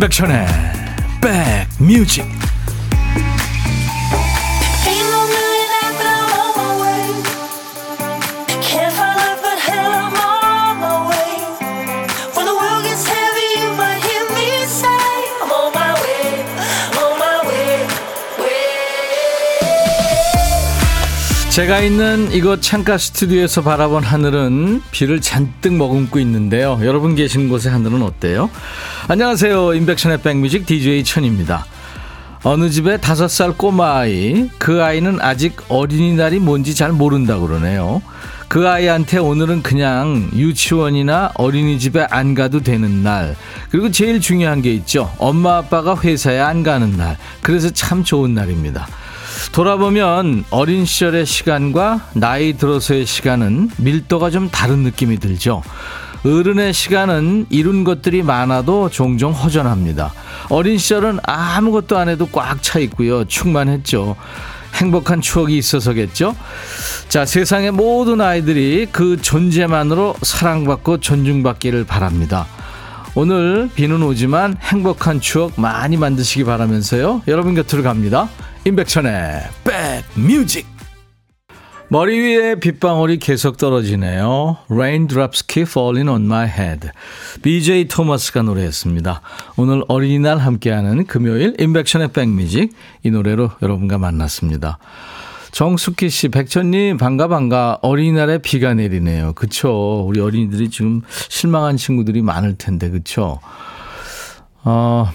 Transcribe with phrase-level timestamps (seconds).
[0.00, 0.46] 임백천의
[1.78, 2.24] 백뮤직
[21.50, 26.80] 제가 있는 이곳 창가 스튜디오에서 바라본 하늘은 비를 잔뜩 머금고 있는데요.
[26.82, 28.48] 여러분 계신 곳의 하늘은 어때요?
[29.10, 29.74] 안녕하세요.
[29.74, 31.66] 인백션의 백뮤직 DJ 천입니다.
[32.44, 38.02] 어느 집에 다섯 살 꼬마아이, 그 아이는 아직 어린이날이 뭔지 잘 모른다고 그러네요.
[38.46, 43.34] 그 아이한테 오늘은 그냥 유치원이나 어린이집에 안 가도 되는 날.
[43.72, 45.12] 그리고 제일 중요한 게 있죠.
[45.18, 47.18] 엄마 아빠가 회사에 안 가는 날.
[47.42, 48.86] 그래서 참 좋은 날입니다.
[49.50, 55.64] 돌아보면 어린 시절의 시간과 나이 들어서의 시간은 밀도가 좀 다른 느낌이 들죠.
[56.24, 60.12] 어른의 시간은 이룬 것들이 많아도 종종 허전합니다.
[60.50, 63.24] 어린 시절은 아무것도 안 해도 꽉 차 있고요.
[63.24, 64.16] 충만했죠.
[64.74, 66.36] 행복한 추억이 있어서겠죠?
[67.08, 72.46] 자, 세상의 모든 아이들이 그 존재만으로 사랑받고 존중받기를 바랍니다.
[73.14, 77.22] 오늘 비는 오지만 행복한 추억 많이 만드시기 바라면서요.
[77.26, 78.28] 여러분 곁으로 갑니다.
[78.64, 79.42] 임백천의
[80.14, 80.69] 백뮤직
[81.92, 84.58] 머리 위에 빗방울이 계속 떨어지네요.
[84.70, 86.88] Raindrops keep falling on my head.
[87.42, 89.20] BJ 토마스가 노래했습니다.
[89.56, 94.78] 오늘 어린이날 함께하는 금요일 임백천의 백뮤직 이 노래로 여러분과 만났습니다.
[95.50, 97.80] 정숙희 씨, 백천님, 반가, 반가.
[97.82, 99.32] 어린이날에 비가 내리네요.
[99.32, 100.04] 그쵸.
[100.06, 103.40] 우리 어린이들이 지금 실망한 친구들이 많을 텐데, 그쵸.
[104.62, 105.10] 어,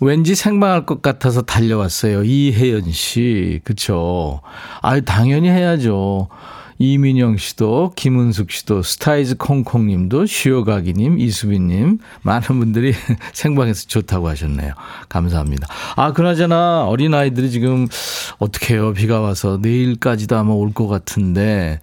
[0.00, 2.24] 왠지 생방할 것 같아서 달려왔어요.
[2.24, 3.60] 이혜연 씨.
[3.64, 4.40] 그쵸.
[4.80, 6.28] 아유, 당연히 해야죠.
[6.82, 12.94] 이민영 씨도, 김은숙 씨도, 스타이즈 콩콩 님도, 쉬어가기 님, 이수빈 님, 많은 분들이
[13.34, 14.72] 생방에서 좋다고 하셨네요.
[15.10, 15.68] 감사합니다.
[15.96, 17.86] 아, 그나저나 어린아이들이 지금
[18.38, 18.94] 어떻게 해요?
[18.94, 21.80] 비가 와서 내일까지도 아마 올 것 같은데,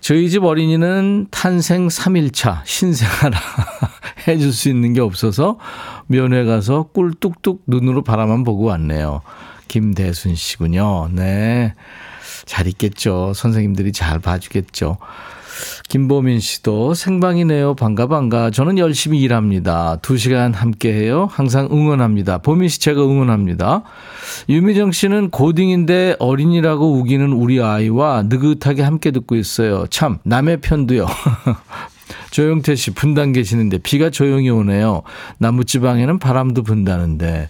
[0.00, 3.38] 저희 집 어린이는 탄생 3일차 신생아라
[4.28, 5.58] 해줄 수 있는 게 없어서
[6.06, 9.22] 면회 가서 꿀 뚝뚝 눈으로 바라만 보고 왔네요.
[9.68, 11.08] 김대순 씨군요.
[11.12, 11.74] 네.
[12.44, 13.32] 잘 있겠죠.
[13.34, 14.98] 선생님들이 잘 봐주겠죠.
[15.88, 17.74] 김보민 씨도 생방이네요.
[17.74, 18.50] 반가 반가.
[18.50, 19.96] 저는 열심히 일합니다.
[20.02, 21.28] 두 시간 함께 해요.
[21.30, 22.38] 항상 응원합니다.
[22.38, 23.82] 보민 씨 제가 응원합니다.
[24.48, 29.86] 유미정 씨는 고딩인데 어린이라고 우기는 우리 아이와 느긋하게 함께 듣고 있어요.
[29.88, 31.06] 참 남의 편도요.
[32.30, 35.02] 조영태 씨 분당 계시는데 비가 조용히 오네요.
[35.38, 37.48] 남부지방에는 바람도 분다는데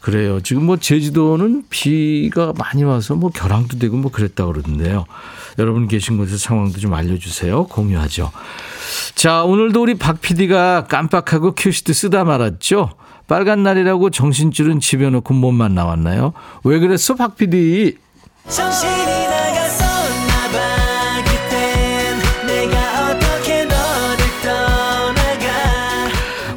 [0.00, 0.40] 그래요.
[0.40, 5.04] 지금 뭐 제주도는 비가 많이 와서 뭐 결항도 되고 뭐 그랬다 그러던데요.
[5.58, 7.66] 여러분 계신 곳의 상황도 좀 알려주세요.
[7.66, 8.30] 공유하죠.
[9.14, 12.90] 자, 오늘도 우리 박 PD가 깜빡하고 큐시트 쓰다 말았죠.
[13.26, 16.32] 빨간 날이라고 정신줄은 집에 놓고 몸만 나왔나요?
[16.64, 17.96] 왜 그랬어, 박 PD?
[18.48, 19.17] 정신이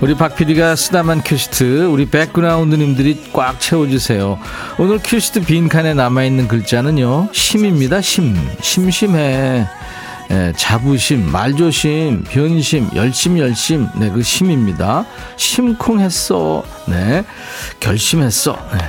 [0.02, 4.40] 우리 박 PD가 쓰다만 큐시트 우리 백그라운드님들이 꽉 채워주세요.
[4.80, 7.30] 오늘 큐시트 빈칸에 남아있는 글자는요.
[7.32, 8.02] 심입니다.
[8.02, 8.36] 심.
[8.62, 9.68] 심심해.
[10.32, 13.88] 예, 자부심, 말조심, 변심, 열심, 열심.
[14.00, 15.06] 네, 그 심입니다.
[15.36, 16.64] 심쿵했어.
[16.88, 17.24] 네.
[17.80, 18.58] 결심했어.
[18.74, 18.80] 네.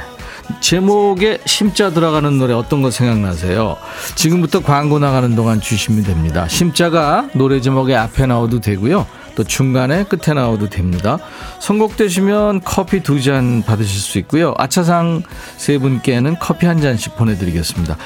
[0.61, 3.77] 제목에 심자 들어가는 노래 어떤 거 생각나세요?
[4.15, 6.47] 지금부터 광고 나가는 동안 주시면 됩니다.
[6.49, 9.07] 심자가 노래 제목에 앞에 나와도 되고요.
[9.35, 11.19] 또 중간에 끝에 나와도 됩니다.
[11.61, 14.55] 선곡되시면 커피 두 잔 받으실 수 있고요.
[14.59, 15.23] 아차상
[15.57, 17.97] 세 분께는 커피 한 잔씩 보내드리겠습니다.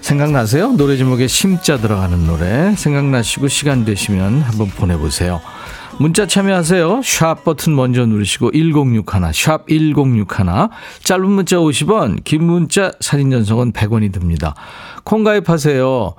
[0.00, 0.72] 생각나세요?
[0.72, 5.40] 노래 제목에 심자 들어가는 노래 생각나시고 시간 되시면 한번 보내보세요.
[5.98, 7.02] 문자 참여하세요.
[7.04, 9.04] 샵 버튼 먼저 누르시고 1061,
[9.34, 10.46] 샵 1061.
[11.04, 14.54] 짧은 문자 50원, 긴 문자 사진 전송은 100원이 듭니다.
[15.04, 16.14] 콩 가입하세요.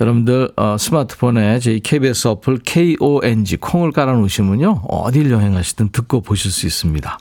[0.00, 4.82] 여러분들 어, 스마트폰에 저희 KBS 어플 KONG 콩을 깔아놓으시면요.
[4.88, 7.18] 어딜 여행하시든 듣고 보실 수 있습니다.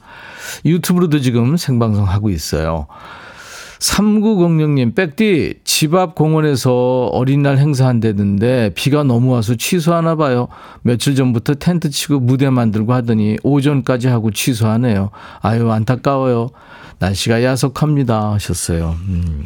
[0.66, 2.88] 유튜브로도 지금 생방송 하고 있어요.
[3.80, 10.50] 3906님, 백디, 집 앞 공원에서 어린날 행사한다는데 비가 너무 와서 취소하나 봐요.
[10.82, 15.12] 며칠 전부터 텐트 치고 무대 만들고 하더니 오전까지 하고 취소하네요.
[15.42, 16.50] 아유, 안타까워요.
[17.00, 18.34] 날씨가 야속합니다.
[18.34, 18.98] 하셨어요.
[19.08, 19.46] 음.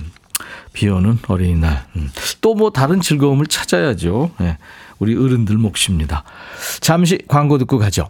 [0.74, 1.85] 비 오는 어린이날.
[1.95, 2.09] 음.
[2.41, 4.31] 또뭐 다른 즐거움을 찾아야죠.
[4.39, 4.57] 네.
[5.00, 6.24] 우리 어른들 몫입니다.
[6.81, 8.09] 잠시 광고 듣고 가죠.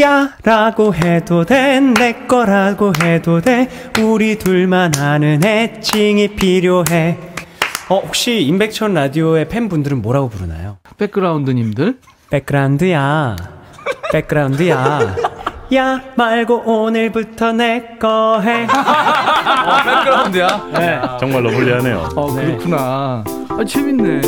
[0.00, 3.68] 야 라고 해도 돼 내 거라고 해도 돼
[4.00, 7.18] 우리 둘만 아는 애칭이 필요해
[7.88, 10.78] 어 혹시 임백천 라디오의 팬분들은 뭐라고 부르나요?
[10.96, 11.98] 백그라운드님들?
[12.30, 13.36] 백그라운드야
[14.12, 15.16] 백그라운드야
[15.74, 18.64] 야 말고 오늘부터 내 거 해.
[18.68, 20.70] 어, 백그라운드야?
[20.74, 21.00] 네.
[21.18, 22.08] 정말로 불리하네요.
[22.14, 23.24] 어, 그렇구나.
[23.48, 24.20] 아, 재밌네.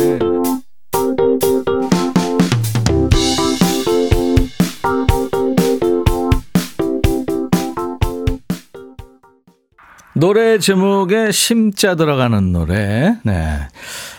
[10.13, 13.15] 노래 제목에 심자 들어가는 노래.
[13.23, 13.59] 네.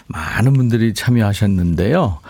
[0.06, 2.20] 많은 분들이 참여하셨는데요.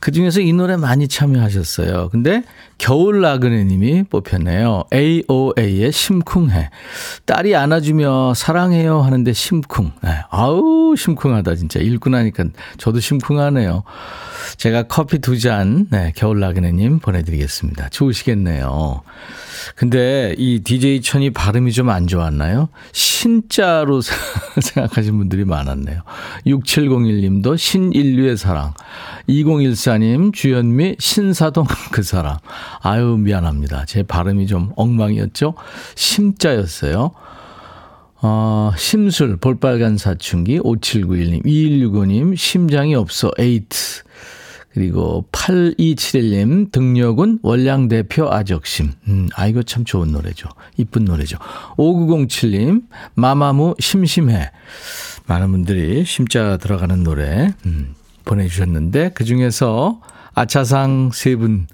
[0.00, 2.08] 그 중에서 이 노래 많이 참여하셨어요.
[2.10, 2.42] 근데
[2.78, 4.84] 겨울 나그네 님이 뽑혔네요.
[4.92, 6.70] AOA의 심쿵해.
[7.26, 9.92] 딸이 안아주며 사랑해요 하는데 심쿵.
[10.02, 10.10] 네.
[10.30, 11.80] 아우, 심쿵하다, 진짜.
[11.80, 12.44] 읽고 나니까
[12.78, 13.82] 저도 심쿵하네요.
[14.56, 17.90] 제가 커피 두 잔, 네, 겨울 나그네 님 보내드리겠습니다.
[17.90, 19.02] 좋으시겠네요.
[19.76, 22.68] 근데 이 DJ 천이 발음이 좀 안 좋았나요?
[22.92, 24.00] 신자로
[24.60, 26.02] 생각하신 분들이 많았네요.
[26.46, 28.74] 6701 님도 신인류의 사랑.
[29.28, 32.36] 2014님, 주현미, 신사동 그 사람.
[32.82, 33.84] 아유, 미안합니다.
[33.86, 35.54] 제 발음이 좀 엉망이었죠?
[35.94, 37.12] 심자였어요.
[38.22, 44.02] 어, 심술, 볼빨간 사춘기, 5791님, 2165님, 심장이 없어, 에이트.
[44.72, 48.92] 그리고 8271님, 등력은 원량 대표 아적심.
[49.08, 50.48] 음, 아, 이거 참 좋은 노래죠.
[50.76, 51.38] 이쁜 노래죠.
[51.76, 52.82] 5907님,
[53.14, 54.50] 마마무 심심해.
[55.26, 57.94] 많은 분들이 심자 들어가는 노래, 음,
[58.24, 60.00] 보내주셨는데, 그 중에서
[60.34, 61.66] 아차상 세 분,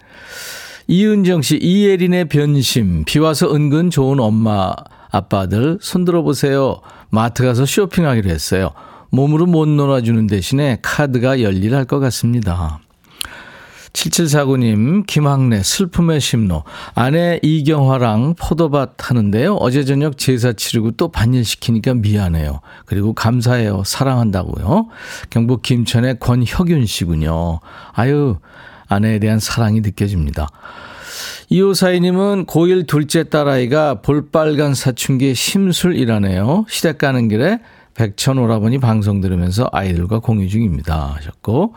[0.89, 4.73] 이은정 씨, 이예린의 변심, 비 와서 은근 좋은 엄마,
[5.11, 6.81] 아빠들 손들어 보세요.
[7.11, 8.71] 마트 가서 쇼핑하기로 했어요.
[9.11, 12.81] 몸으로 못 놀아주는 대신에 카드가 열일할 것 같습니다.
[13.97, 16.65] 7749님, 김학래, 슬픔의 심로.
[16.95, 19.55] 아내 이경화랑 포도밭 하는데요.
[19.55, 22.61] 어제 저녁 제사 치르고 또 반일 시키니까 미안해요.
[22.85, 23.83] 그리고 감사해요.
[23.85, 24.89] 사랑한다고요.
[25.31, 27.61] 경북 김천의 권혁윤 씨군요.
[27.93, 28.37] 아유,
[28.89, 30.49] 아내에 대한 사랑이 느껴집니다.
[31.49, 36.67] 이호사이님은 고1 둘째 딸아이가 볼빨간 사춘기의 심술이라네요.
[36.69, 37.61] 시댁 가는 길에
[37.95, 41.15] 백천 오라버니 방송 들으면서 아이들과 공유 중입니다.
[41.17, 41.75] 하셨고.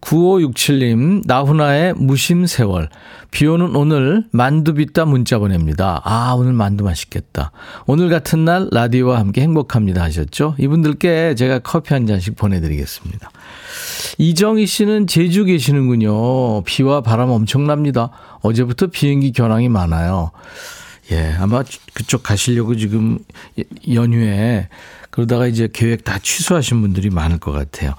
[0.00, 2.88] 9567님, 나훈아의 무심세월.
[3.30, 6.00] 비 오는 오늘 만두 빚다 문자 보냅니다.
[6.04, 7.52] 아, 오늘 만두 맛있겠다.
[7.86, 10.02] 오늘 같은 날 라디오와 함께 행복합니다.
[10.02, 10.54] 하셨죠?
[10.58, 13.30] 이분들께 제가 커피 한 잔씩 보내드리겠습니다.
[14.18, 16.62] 이정희 씨는 제주 계시는군요.
[16.62, 18.10] 비와 바람 엄청납니다.
[18.40, 20.30] 어제부터 비행기 견항이 많아요.
[21.10, 21.62] 예, 아마
[21.94, 23.18] 그쪽 가시려고 지금
[23.92, 24.68] 연휴에
[25.10, 27.94] 그러다가 이제 계획 다 취소하신 분들이 많을 것 같아요.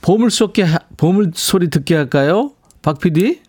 [0.00, 0.66] 보물 쏟게
[0.96, 2.52] 보물 소리 듣게 할까요?
[2.82, 3.40] 박 PD?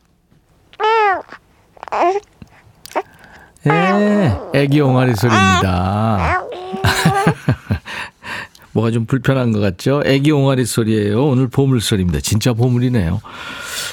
[3.68, 6.44] 예, 애기 옹알이 소리입니다.
[8.71, 10.03] 뭐가 좀 불편한 것 같죠?
[10.06, 11.25] 애기 옹알이 소리예요.
[11.25, 12.19] 오늘 보물 소리입니다.
[12.19, 13.21] 진짜 보물이네요.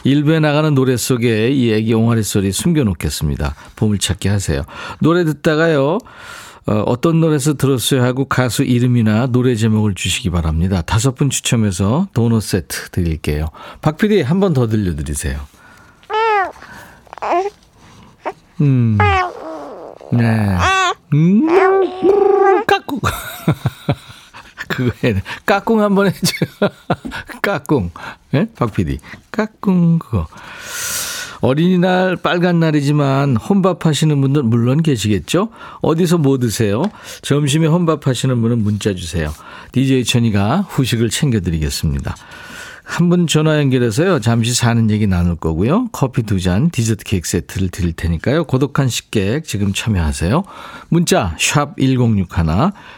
[0.04, 3.54] 일부에 나가는 노래 속에 이 애기 옹알이 소리 숨겨놓겠습니다.
[3.76, 4.62] 보물 찾기 하세요.
[5.00, 5.98] 노래 듣다가요.
[6.66, 10.80] 어, 어떤 노래에서 들었어요 하고 가수 이름이나 노래 제목을 주시기 바랍니다.
[10.82, 13.48] 다섯 분 추첨해서 도넛 세트 드릴게요.
[13.82, 15.40] 박 PD 한 번 더 들려드리세요.
[18.60, 18.98] 음.
[20.12, 20.56] 네.
[21.12, 21.46] 음.
[22.66, 23.00] 까꿍.
[24.68, 25.22] 그거 해.
[25.44, 26.70] 까꿍 한 번 해줘요.
[27.42, 27.90] 까꿍.
[28.34, 28.38] 예?
[28.40, 28.48] 네?
[28.56, 28.98] 박 PD.
[29.30, 30.26] 까꿍, 그거.
[31.44, 35.50] 어린이날 빨간 날이지만 혼밥 하시는 분들 물론 계시겠죠?
[35.82, 36.84] 어디서 뭐 드세요?
[37.20, 39.30] 점심에 혼밥 하시는 분은 문자 주세요.
[39.72, 42.16] DJ 천이가 후식을 챙겨드리겠습니다.
[42.86, 44.20] 한 분 전화 연결해서요.
[44.20, 45.88] 잠시 사는 얘기 나눌 거고요.
[45.90, 48.44] 커피 두 잔, 디저트 케이크 세트를 드릴 테니까요.
[48.44, 50.44] 고독한 식객 지금 참여하세요.
[50.90, 52.26] 문자 샵 1061,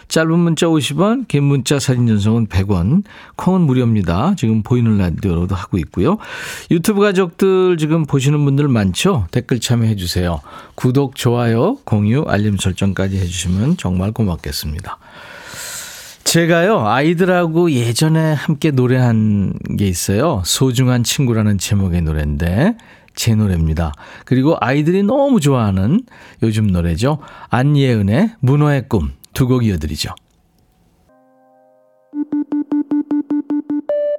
[0.08, 3.04] 짧은 문자 50원, 긴 문자 사진 전송은 100원,
[3.36, 4.34] 콩은 무료입니다.
[4.36, 6.18] 지금 보이는 라디오로도 하고 있고요.
[6.70, 9.28] 유튜브 가족들 지금 보시는 분들 많죠?
[9.30, 10.40] 댓글 참여해 주세요.
[10.74, 14.98] 구독, 좋아요, 공유, 알림 설정까지 해주시면 정말 고맙겠습니다.
[16.26, 20.42] 제가요, 아이들하고 예전에 함께 노래한 게 있어요.
[20.44, 22.76] 소중한 친구라는 제목의 노래인데,
[23.14, 23.92] 제 노래입니다.
[24.24, 26.02] 그리고 아이들이 너무 좋아하는
[26.42, 27.18] 요즘 노래죠.
[27.48, 30.10] 안예은의 문어의 꿈 두 곡 이어드리죠.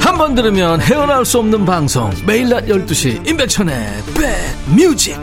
[0.00, 4.02] 한 번 들으면 헤어나올 수 없는 방송 매일 낮 12시 임백천의
[4.76, 5.16] 백뮤직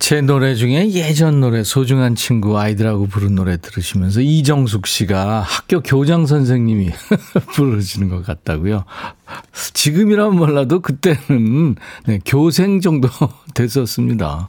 [0.00, 6.26] 제 노래 중에 예전 노래 소중한 친구 아이들하고 부른 노래 들으시면서 이정숙 씨가 학교 교장
[6.26, 6.90] 선생님이
[7.54, 8.84] 부르시는 것 같다고요.
[9.74, 13.08] 지금이라면 몰라도 그때는 네, 교생 정도
[13.54, 14.48] 됐었습니다.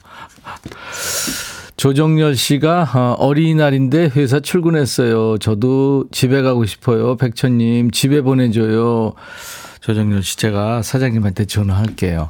[1.80, 5.38] 조정열 씨가 어, 어린이날인데 회사 출근했어요.
[5.38, 7.16] 저도 집에 가고 싶어요.
[7.16, 9.14] 백천님 집에 보내줘요.
[9.80, 12.28] 조정열 씨 제가 사장님한테 전화할게요.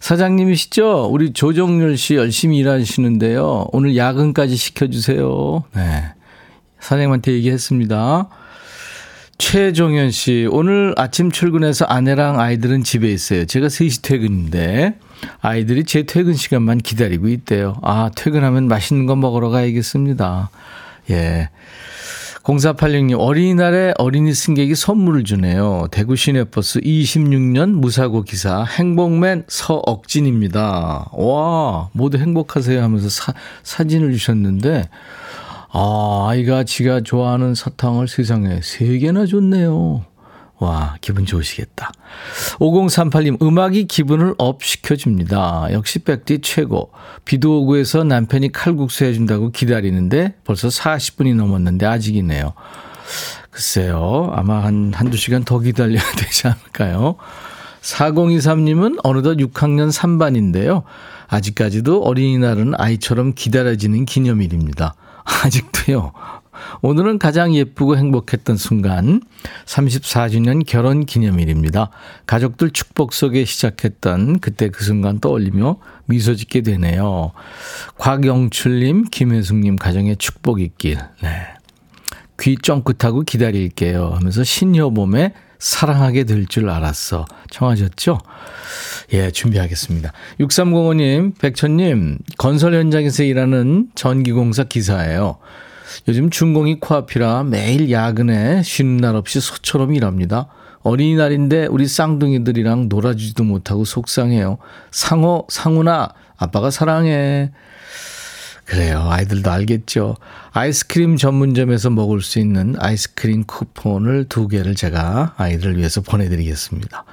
[0.00, 1.08] 사장님이시죠?
[1.10, 3.68] 우리 조정열 씨 열심히 일하시는데요.
[3.72, 5.64] 오늘 야근까지 시켜주세요.
[5.74, 6.12] 네.
[6.78, 8.28] 사장님한테 얘기했습니다.
[9.38, 13.46] 최종현 씨, 오늘 아침 출근해서 아내랑 아이들은 집에 있어요.
[13.46, 14.98] 제가 3시 퇴근인데
[15.40, 17.76] 아이들이 제 퇴근 시간만 기다리고 있대요.
[17.82, 20.50] 아, 퇴근하면 맛있는 거 먹으러 가야겠습니다.
[21.10, 21.50] 예.
[22.42, 25.88] 0486님, 어린이날에 어린이 승객이 선물을 주네요.
[25.90, 31.10] 대구 시내버스 26년 무사고 기사 행복맨 서억진입니다.
[31.12, 34.88] 와, 모두 행복하세요 하면서 사, 사진을 주셨는데,
[35.72, 40.04] 아, 아이가 지가 좋아하는 사탕을 세상에 3개나 줬네요.
[40.58, 41.92] 와, 기분 좋으시겠다.
[42.58, 45.68] 5038님, 음악이 기분을 up 시켜줍니다.
[45.72, 46.90] 역시 백디 최고.
[47.24, 52.54] 비도 오고 해서 남편이 칼국수 해준다고 기다리는데 벌써 40분이 넘었는데 아직이네요.
[53.50, 54.30] 글쎄요.
[54.34, 57.16] 아마 한, 한두 시간 더 기다려야 되지 않을까요?
[57.82, 60.82] 4023님은 어느덧 6학년 3반인데요.
[61.28, 64.94] 아직까지도 어린이날은 아이처럼 기다려지는 기념일입니다.
[65.24, 66.12] 아직도요.
[66.82, 69.20] 오늘은 가장 예쁘고 행복했던 순간
[69.64, 71.90] 34주년 결혼 기념일입니다.
[72.26, 77.32] 가족들 축복 속에 시작했던 그때 그 순간 떠올리며 미소 짓게 되네요.
[77.98, 80.98] 곽영출님, 김혜숙님 가정에 축복 있길.
[81.22, 81.30] 네.
[82.38, 87.24] 귀 쫑긋하고 기다릴게요 하면서 신여 봄에 사랑하게 될 줄 알았어.
[87.50, 88.18] 청하셨죠?
[89.14, 90.12] 예, 준비하겠습니다.
[90.40, 95.38] 6305님, 백천님, 건설 현장에서 일하는 전기공사 기사예요.
[96.08, 100.48] 요즘 준공이 코앞이라 매일 야근에 쉬는 날 없이 소처럼 일합니다.
[100.82, 104.58] 어린이날인데 우리 쌍둥이들이랑 놀아주지도 못하고 속상해요.
[104.92, 107.50] 상호, 상훈아, 아빠가 사랑해.
[108.64, 109.06] 그래요.
[109.08, 110.16] 아이들도 알겠죠.
[110.50, 117.04] 아이스크림 전문점에서 먹을 수 있는 아이스크림 쿠폰을 두 개를 제가 아이들을 위해서 보내드리겠습니다.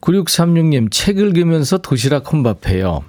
[0.00, 3.04] 9636님, 책 읽으면서 도시락 혼밥해요.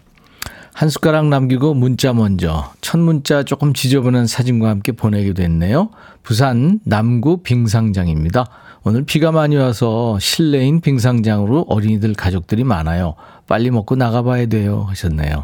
[0.73, 5.89] 한 숟가락 남기고 문자 먼저 첫 문자 조금 지저분한 사진과 함께 보내게 됐네요.
[6.23, 8.45] 부산 남구 빙상장입니다.
[8.83, 13.15] 오늘 비가 많이 와서 실내인 빙상장으로 어린이들 가족들이 많아요.
[13.47, 15.43] 빨리 먹고 나가봐야 돼요 하셨네요.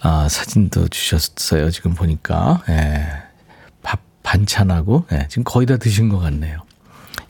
[0.00, 1.70] 아, 사진도 주셨어요.
[1.70, 2.62] 지금 보니까.
[2.70, 3.04] 예.
[3.82, 6.60] 밥 반찬하고 예, 지금 거의 다 드신 것 같네요.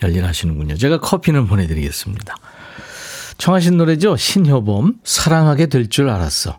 [0.02, 0.76] 열일하시는군요.
[0.76, 2.34] 제가 커피는 보내드리겠습니다.
[3.38, 4.16] 청하신 노래죠.
[4.16, 6.58] 신효범 사랑하게 될 줄 알았어.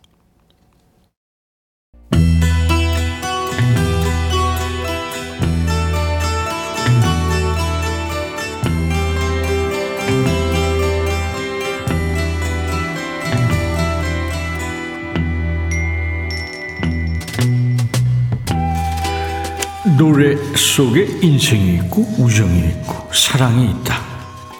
[20.60, 23.96] 속에 인생이 있고 우정이 있고 사랑이 있다.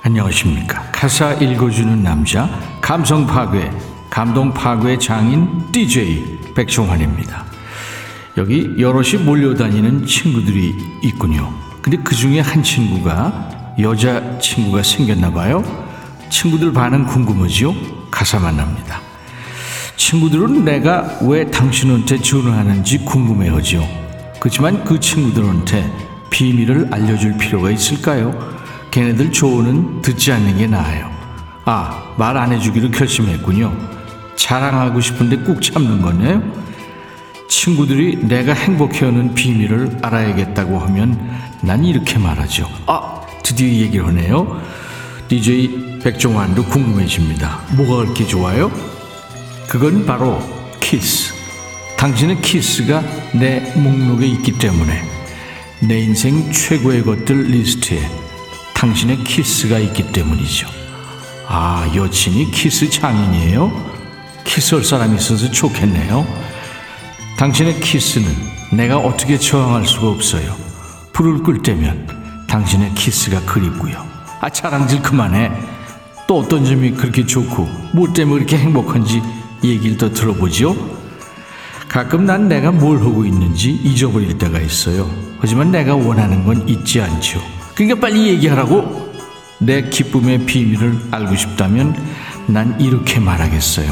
[0.02, 0.82] 안녕하십니까.
[0.92, 2.50] 가사 읽어주는 남자,
[2.82, 3.70] 감성 파괴,
[4.10, 7.46] 감동 파괴 장인 DJ 백종환입니다.
[8.38, 11.54] 여기 여럿이 몰려다니는 친구들이 있군요.
[11.82, 15.64] 근데 그 중에 한 친구가 여자 친구가 생겼나 봐요.
[16.30, 17.76] 친구들 반응 궁금하지요?
[18.10, 19.02] 가사 만납니다.
[19.98, 23.99] 친구들은 내가 왜 당신한테 전화하는지 궁금해하죠.
[24.40, 25.92] 그렇지만 그 친구들한테
[26.30, 28.34] 비밀을 알려줄 필요가 있을까요?
[28.92, 31.10] 걔네들 조언은 듣지 않는 게 나아요.
[31.66, 33.76] 아, 말 안 해주기로 결심했군요.
[34.36, 36.42] 자랑하고 싶은데 꾹 참는 거네요.
[37.50, 41.20] 친구들이 내가 행복해하는 비밀을 알아야겠다고 하면
[41.62, 42.68] 난 이렇게 말하죠.
[42.86, 44.62] 아, 드디어 얘기를 하네요.
[45.28, 47.60] DJ 백종환도 궁금해집니다.
[47.76, 48.72] 뭐가 그렇게 좋아요?
[49.68, 50.42] 그건 바로
[50.80, 51.29] 키스.
[52.00, 53.04] 당신의 키스가
[53.34, 55.04] 내 목록에 있기 때문에
[55.82, 58.00] 내 인생 최고의 것들 리스트에
[58.74, 60.70] 당신의 키스가 있기 때문이죠.
[61.46, 63.70] 아, 여친이 키스 장인이에요?
[64.46, 66.26] 키스할 사람이 있어서 좋겠네요.
[67.38, 68.34] 당신의 키스는
[68.72, 70.56] 내가 어떻게 저항할 수가 없어요.
[71.12, 72.08] 불을 끌 때면
[72.48, 74.02] 당신의 키스가 그립고요.
[74.40, 75.52] 아, 자랑질 그만해.
[76.30, 79.22] 또 어떤 점이 그렇게 좋고, 뭐 때문에 그렇게 행복한지
[79.66, 80.99] 얘기를 더 들어보지요.
[81.90, 85.10] 가끔 난 내가 뭘 하고 있는지 잊어버릴 때가 있어요.
[85.40, 87.42] 하지만 내가 원하는 건 잊지 않죠.
[87.74, 89.10] 그러니까 빨리 얘기하라고.
[89.58, 91.96] 내 기쁨의 비밀을 알고 싶다면
[92.48, 93.92] 난 이렇게 말하겠어요.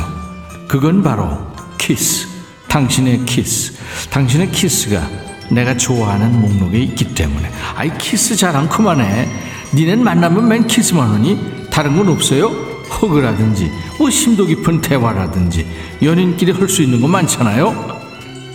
[0.67, 1.37] 그건 바로
[1.79, 2.27] 키스.
[2.67, 3.73] 당신의 키스.
[4.11, 5.01] 당신의 키스가
[5.49, 7.49] 내가 좋아하는 목록에 있기 때문에.
[7.75, 9.27] 아이, 키스 자랑 그만해.
[9.73, 11.67] 니넨 만나면 맨 키스만 하니?
[11.71, 12.66] 다른 건 없어요?
[12.89, 15.65] hug라든지, 뭐 심도 깊은 대화라든지,
[16.01, 17.97] 연인끼리 할 수 있는 거 많잖아요?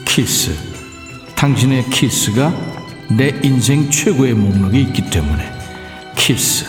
[0.04, 0.54] 키스.
[1.34, 2.52] 당신의 키스가
[3.10, 5.50] 내 인생 최고의 목록에 있기 때문에.
[6.16, 6.64] 키스.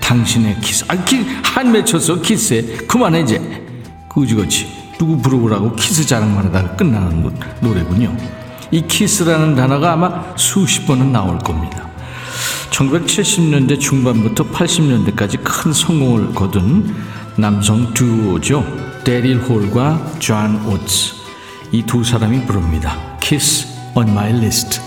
[0.00, 0.84] 당신의 키스.
[0.88, 2.62] 아, 키, 한 맺혔어, 키스에.
[2.86, 3.40] 그만해, 이제.
[4.08, 4.66] 그지같이
[4.98, 8.16] 누구 부러우라고 키스 자랑만 하다가 끝나는 노, 노래군요.
[8.70, 11.85] 이 키스라는 단어가 아마 수십 번은 나올 겁니다.
[12.70, 16.94] 1970년대 중반부터 80년대까지 큰 성공을 거둔
[17.36, 18.64] 남성 듀오죠.
[19.04, 21.14] 데릴 홀과 존 오츠.
[21.72, 22.96] 이 두 사람이 부릅니다.
[23.20, 24.80] Kiss on my list.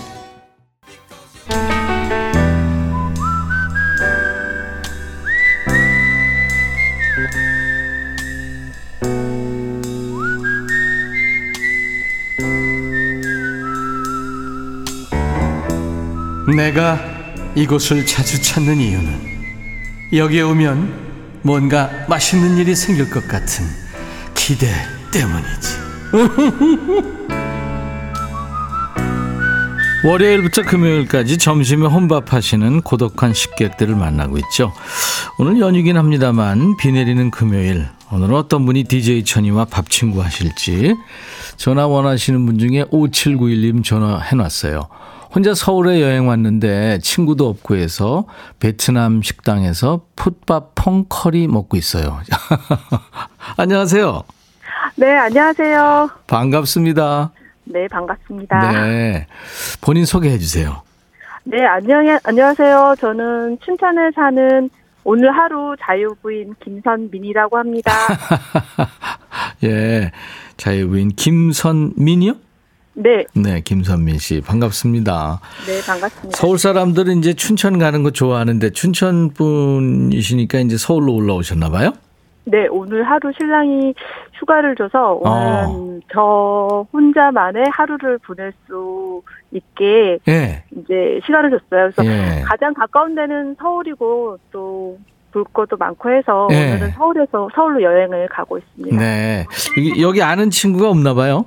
[16.56, 17.09] 내가
[17.54, 19.30] 이곳을 자주 찾는 이유는
[20.12, 21.10] 여기에 오면
[21.42, 23.64] 뭔가 맛있는 일이 생길 것 같은
[24.34, 24.66] 기대
[25.12, 25.80] 때문이지.
[30.02, 34.72] 월요일부터 금요일까지 점심에 혼밥하시는 고독한 식객들을 만나고 있죠.
[35.38, 40.94] 오늘 연휴긴 합니다만 비 내리는 금요일 오늘은 어떤 분이 DJ 천이와 밥 친구 하실지
[41.56, 44.88] 전화 원하시는 분 중에 5791님 전화해놨어요.
[45.32, 48.26] 혼자 서울에 여행 왔는데 친구도 없고 해서
[48.58, 52.18] 베트남 식당에서 풋밥 펑커리 먹고 있어요.
[53.56, 54.24] 안녕하세요.
[54.96, 56.10] 네, 안녕하세요.
[56.26, 57.30] 반갑습니다.
[57.64, 58.72] 네, 반갑습니다.
[58.72, 59.26] 네.
[59.80, 60.82] 본인 소개해 주세요.
[61.44, 62.96] 네, 안녕, 안녕하세요.
[62.98, 64.68] 저는 춘천에 사는
[65.04, 67.92] 오늘 하루 자유부인 김선민이라고 합니다.
[69.64, 70.10] 예.
[70.56, 72.34] 자유부인 김선민이요?
[73.02, 74.40] 네, 네, 김선민 씨.
[74.40, 75.40] 반갑습니다.
[75.66, 76.36] 네, 반갑습니다.
[76.36, 81.92] 서울 사람들은 이제 춘천 가는 거 좋아하는데 춘천 분이시니까 이제 서울로 올라오셨나 봐요?
[82.44, 83.94] 네, 오늘 하루 신랑이
[84.34, 85.66] 휴가를 줘서 어.
[85.66, 90.64] 오늘은 저 혼자만의 하루를 보낼 수 있게 예.
[90.72, 91.90] 이제 시간을 줬어요.
[91.94, 92.42] 그래서 예.
[92.44, 94.98] 가장 가까운 데는 서울이고 또
[95.32, 96.72] 볼 것도 많고 해서 예.
[96.72, 98.96] 오늘은 서울에서 서울로 여행을 가고 있습니다.
[98.96, 99.44] 네.
[100.00, 101.46] 여기 아는 친구가 없나 봐요?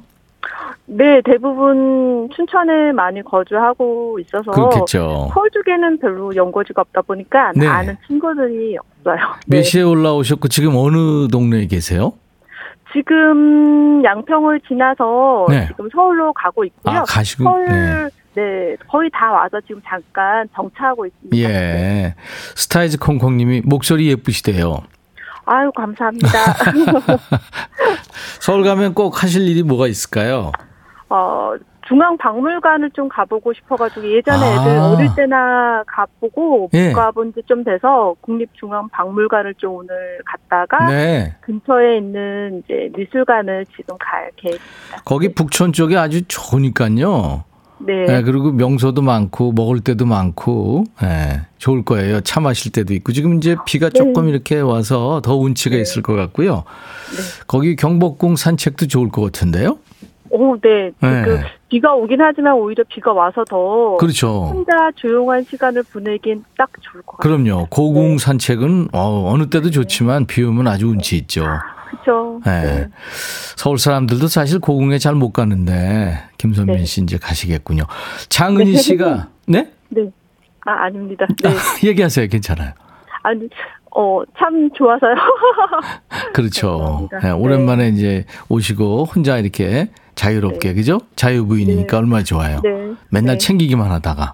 [0.85, 5.29] 네, 대부분 춘천에 많이 거주하고 있어서 그렇겠죠.
[5.33, 7.67] 서울 쪽에는 별로 연고지가 없다 보니까 네.
[7.67, 9.17] 아는 친구들이 없어요.
[9.47, 9.61] 몇 네.
[9.63, 12.13] 시에 올라오셨고 지금 어느 동네에 계세요?
[12.91, 15.67] 지금 양평을 지나서 네.
[15.67, 16.99] 지금 서울로 가고 있고요.
[16.99, 18.09] 아, 가시고, 서울 네.
[18.35, 18.75] 네.
[18.87, 21.35] 거의 다 와서 지금 잠깐 정차하고 있습니다.
[21.35, 21.53] 네.
[21.53, 22.15] 예.
[22.55, 24.83] 스타이즈 콩콩님이 목소리 예쁘시대요.
[25.45, 26.29] 아유 감사합니다.
[28.39, 30.51] 서울 가면 꼭 하실 일이 뭐가 있을까요?
[31.09, 31.53] 어,
[31.87, 34.61] 중앙박물관을 좀 가보고 싶어가지고 예전에 아.
[34.61, 36.89] 애들 어릴 때나 가보고 예.
[36.89, 41.35] 못 가본 지 좀 돼서 국립중앙박물관을 좀 오늘 갔다가 네.
[41.41, 45.01] 근처에 있는 이제 미술관을 지금 갈 계획입니다.
[45.03, 47.43] 거기 북촌 쪽에 아주 좋으니까요.
[47.79, 48.05] 네.
[48.05, 52.21] 네, 그리고 명소도 많고 먹을 때도 많고 예, 좋을 거예요.
[52.21, 53.97] 차 마실 때도 있고 지금 이제 비가 네.
[53.97, 56.63] 조금 이렇게 와서 더 운치가 있을 것 같고요.
[57.47, 59.77] 거기 경복궁 산책도 좋을 것 같은데요.
[60.29, 60.91] 오, 네.
[60.99, 61.23] 네.
[61.23, 64.45] 그 비가 오긴 하지만 오히려 비가 와서 더 그렇죠.
[64.45, 67.37] 혼자 조용한 시간을 보내기엔 딱 좋을 것 같아요.
[67.43, 67.67] 그럼요.
[67.69, 71.45] 고궁 산책은 어, 어느 때도 좋지만 비 오면 아주 운치 있죠.
[72.03, 72.41] 그렇죠.
[72.47, 72.89] 예.
[73.55, 76.85] 서울 사람들도 사실 고궁에 잘 못 가는데 김선민 네.
[76.85, 77.83] 씨 이제 가시겠군요.
[78.29, 79.69] 장은희 씨가 네?
[79.89, 80.09] 네.
[80.65, 81.25] 아, 아닙니다.
[81.43, 81.53] 네.
[81.87, 82.27] 얘기하세요.
[82.27, 82.71] 괜찮아요.
[83.21, 83.47] 아니,
[83.95, 85.13] 어, 참 좋아서요.
[86.33, 87.09] 그렇죠.
[87.21, 90.99] 네, 오랜만에 이제 오시고 혼자 이렇게 자유롭게 그죠?
[91.15, 91.97] 자유부인이니까 네.
[91.97, 92.59] 얼마나 좋아요.
[92.63, 92.69] 네.
[93.09, 93.45] 맨날 네.
[93.45, 94.33] 챙기기만 하다가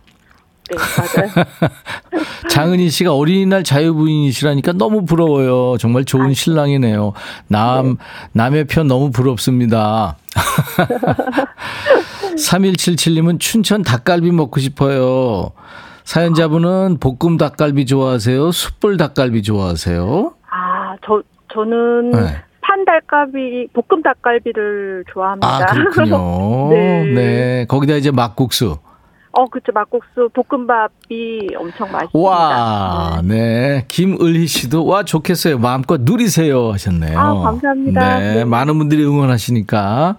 [0.69, 1.31] 네, 맞아요.
[2.49, 5.77] 장은희 씨가 어린이날 자유부인이시라니까 너무 부러워요.
[5.77, 7.13] 정말 좋은 신랑이네요.
[7.47, 7.97] 남
[8.33, 10.17] 남의 편 너무 부럽습니다.
[12.35, 15.51] 3177님은 춘천 닭갈비 먹고 싶어요.
[16.03, 18.51] 사연자분은 볶음 닭갈비 좋아하세요?
[18.51, 20.33] 숯불 닭갈비 좋아하세요?
[20.49, 21.21] 아, 저,
[21.53, 22.41] 저는 네.
[22.61, 25.47] 판 닭갈비, 볶음 닭갈비를 좋아합니다.
[25.47, 26.69] 아, 그렇군요.
[26.73, 27.03] 네.
[27.13, 27.65] 네.
[27.67, 28.77] 거기다 이제 막국수.
[29.31, 29.71] 어, 그쵸.
[29.73, 32.19] 막국수, 볶음밥이 엄청 맛있습니다.
[32.19, 33.85] 와, 네.
[33.87, 35.59] 김을희 씨도 와 좋겠어요.
[35.59, 37.19] 마음껏 누리세요 하셨네요.
[37.19, 38.19] 아, 감사합니다.
[38.19, 38.45] 네, 네.
[38.45, 40.17] 많은 분들이 응원하시니까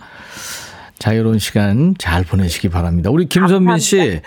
[0.99, 3.11] 자유로운 시간 잘 보내시기 바랍니다.
[3.11, 4.21] 우리 김선민 씨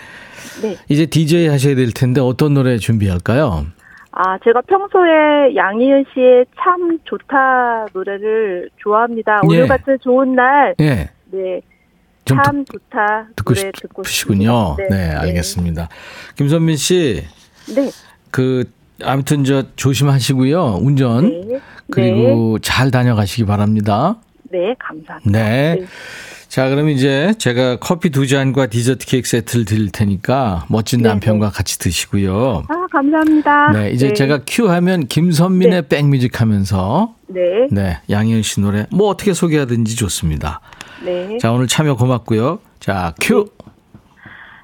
[0.62, 0.76] 네.
[0.88, 3.66] 이제 DJ 하셔야 될 텐데 어떤 노래 준비할까요?
[4.12, 9.40] 아, 제가 평소에 양희은 씨의 참 좋다 노래를 좋아합니다.
[9.50, 9.56] 예.
[9.56, 11.10] 오늘 같은 좋은 날, 예.
[11.32, 11.60] 네,
[12.24, 14.76] 좀참 좋다 듣고 노래 듣고 싶으시군요.
[14.78, 14.96] 싶습니다.
[14.96, 15.88] 네, 알겠습니다.
[16.36, 17.24] 김선민 씨,
[17.74, 17.90] 네,
[18.30, 18.64] 그
[19.02, 20.78] 아무튼 저 조심하시고요.
[20.80, 21.60] 운전 네,
[21.90, 24.16] 그리고 잘 다녀가시기 바랍니다.
[24.50, 25.30] 네, 감사합니다.
[25.30, 25.76] 네.
[25.80, 25.86] 네.
[26.48, 31.50] 자, 그럼 이제 제가 커피 두 잔과 디저트 케이크 세트를 드릴 테니까 멋진 네, 남편과
[31.50, 32.62] 같이 드시고요.
[32.68, 33.72] 아, 감사합니다.
[33.72, 35.88] 네, 이제 네, 제가 큐 하면 김선민의 네.
[35.88, 40.60] 백뮤직 하면서 네, 네, 양희은 씨 노래 뭐 어떻게 소개하든지 좋습니다.
[41.02, 41.38] 네.
[41.38, 42.60] 자, 오늘 참여 고맙고요.
[42.80, 43.46] 자, 큐.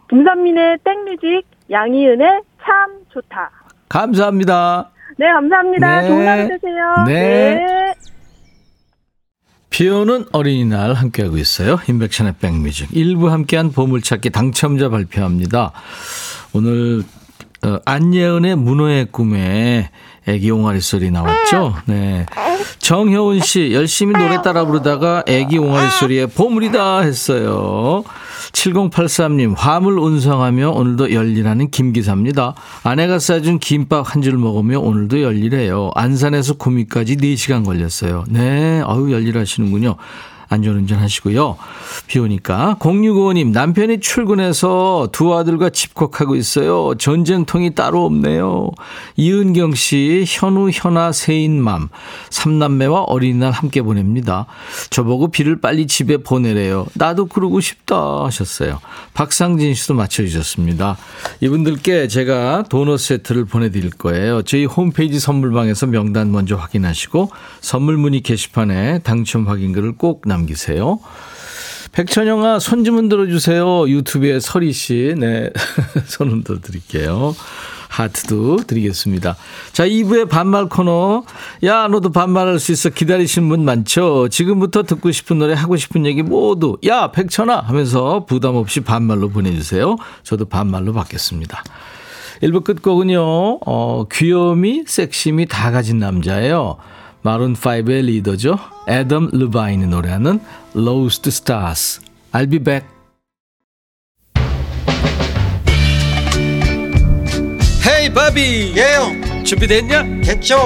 [0.09, 3.51] 김선민의 백뮤직, 양희은의 참 좋다.
[3.89, 4.91] 감사합니다.
[5.19, 6.01] 네, 감사합니다.
[6.01, 6.09] 네.
[6.09, 7.05] 좋은 하루 되세요.
[7.07, 7.95] 네.
[9.71, 11.79] 비 오는 어린이날 함께하고 있어요.
[11.89, 12.89] 인백션의 백뮤직.
[12.93, 15.73] 일부 함께한 보물찾기 당첨자 발표합니다.
[16.53, 17.03] 오늘
[17.65, 19.91] 어, 안예은의 문어의 꿈에
[20.27, 21.75] 애기 옹알이 소리 나왔죠?
[21.87, 22.27] 네.
[22.79, 28.05] 정효은 씨 열심히 노래 따라 부르다가 애기 옹알이 소리에 보물이다 했어요.
[28.53, 32.55] 7083님 화물 운송하며 오늘도 열일하는 김기사입니다.
[32.83, 35.93] 아내가 싸준 김밥 한 줄 먹으며 오늘도 열일해요.
[35.95, 38.25] 안산에서 구미까지 4시간 걸렸어요.
[38.29, 39.97] 네, 아유 열일하시는군요.
[40.51, 41.57] 안전운전 하시고요.
[42.07, 42.77] 비 오니까.
[42.81, 46.95] 0655님, 남편이 출근해서 두 아들과 집콕하고 있어요.
[46.99, 48.71] 전쟁통이 따로 없네요.
[49.17, 51.89] 이은경 씨, 현우, 현아, 세인맘.
[52.31, 54.47] 삼남매와 어린이날 함께 보냅니다.
[54.91, 56.87] 저보고 비를 빨리 집에 보내래요.
[56.95, 58.81] 나도 그러고 싶다 하셨어요.
[59.15, 60.97] 박상진 씨도 맞춰주셨습니다.
[61.41, 64.43] 이분들께 제가 도넛 세트를 보내드릴 거예요.
[64.43, 71.01] 저희 홈페이지 선물방에서 명단 먼저 확인하시고 선물 문의 게시판에 당첨 확인글을 꼭 남 기세요.
[71.93, 73.89] 백천영아, 손 좀 흔들어 주세요.
[73.89, 75.15] 유튜브에 설희 씨.
[75.19, 75.51] 네.
[76.07, 77.35] 손 흔들어 드릴게요.
[77.89, 79.37] 하트도 드리겠습니다.
[79.73, 81.25] 자, 2부의 반말 코너.
[81.65, 82.91] 야, 너도 반말할 수 있어.
[82.91, 84.29] 기다리시는 분 많죠?
[84.29, 86.79] 지금부터 듣고 싶은 노래, 하고 싶은 얘기 모두.
[86.87, 87.63] 야, 백천아!
[87.67, 89.97] 하면서 부담 없이 반말로 보내주세요.
[90.23, 91.65] 저도 반말로 받겠습니다.
[92.45, 96.77] 1부 끝곡은요, 어, 귀여움이, 섹심이 다 가진 남자예요.
[97.25, 98.59] 마룬5의 리더죠.
[98.89, 100.41] 애덤 르바인이 노래하는
[100.75, 102.01] Lost Stars.
[102.33, 102.87] I'll be back.
[107.87, 108.75] 헤이 바비.
[108.77, 110.23] 예요 준비됐냐?
[110.25, 110.57] 됐죠.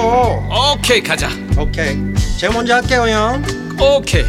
[0.74, 1.28] 오케이 가자.
[1.58, 1.96] 오케이.
[2.38, 3.42] 제가 먼저 할게요 형.
[3.80, 4.24] 오케이.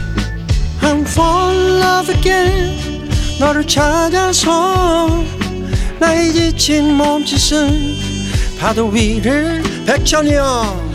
[0.82, 3.10] I'm fall in love again.
[3.40, 5.24] 너를 찾아서
[6.00, 7.96] 나의 지친 몸짓은
[8.60, 10.95] 파도 위를 백천이 형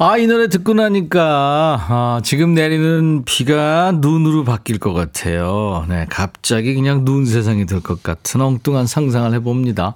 [0.00, 5.84] 아, 이 노래 듣고 나니까, 아, 지금 내리는 비가 눈으로 바뀔 것 같아요.
[5.88, 9.94] 네, 갑자기 그냥 눈 세상이 될 것 같은 엉뚱한 상상을 해봅니다.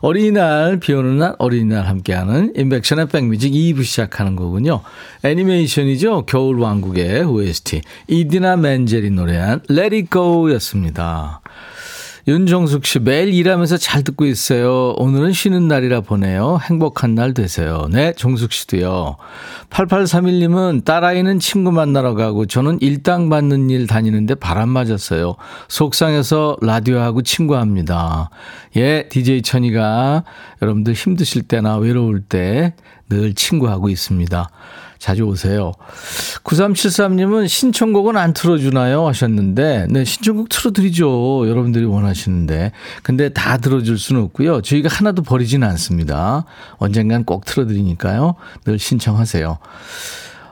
[0.00, 4.80] 어린이날, 비 오는 날, 어린이날 함께하는 인백션의 백뮤직 2부 시작하는 거군요.
[5.22, 6.24] 애니메이션이죠.
[6.24, 7.82] 겨울왕국의 OST.
[8.08, 11.41] 이디나 맨젤이 노래한 Let It Go 였습니다.
[12.28, 14.94] 윤정숙 씨 매일 일하면서 잘 듣고 있어요.
[14.98, 16.60] 오늘은 쉬는 날이라 보네요.
[16.62, 17.88] 행복한 날 되세요.
[17.90, 19.16] 네, 정숙 씨도요.
[19.70, 25.34] 8831님은 딸아이는 친구 만나러 가고 저는 일당 받는 일 다니는데 바람 맞았어요.
[25.68, 28.30] 속상해서 라디오하고 친구합니다.
[28.76, 30.22] 예, DJ 천이가
[30.62, 32.74] 여러분들 힘드실 때나 외로울 때
[33.12, 34.48] 늘 친구하고 있습니다.
[35.02, 35.72] 자주 오세요.
[36.44, 39.08] 9373님은 신청곡은 안 틀어주나요?
[39.08, 41.48] 하셨는데, 네, 신청곡 틀어드리죠.
[41.48, 42.70] 여러분들이 원하시는데.
[43.02, 44.62] 근데 다 들어줄 수는 없고요.
[44.62, 46.44] 저희가 하나도 버리지는 않습니다.
[46.76, 48.36] 언젠간 꼭 틀어드리니까요.
[48.64, 49.58] 늘 신청하세요.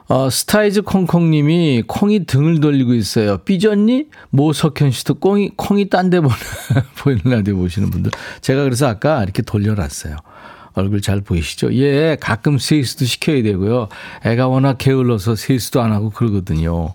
[0.08, 3.38] 어, 스타이즈 콩콩님이 콩이 등을 돌리고 있어요.
[3.38, 4.06] 삐졌니?
[4.30, 6.34] 모석현 씨도 콩이, 콩이 딴 데 보는,
[6.98, 8.10] 보이는 라디오 보시는 분들.
[8.40, 10.16] 제가 그래서 아까 이렇게 돌려놨어요.
[10.74, 11.74] 얼굴 잘 보이시죠?
[11.74, 13.88] 예, 가끔 세수도 시켜야 되고요.
[14.24, 16.94] 애가 워낙 게을러서 세수도 안 하고 그러거든요.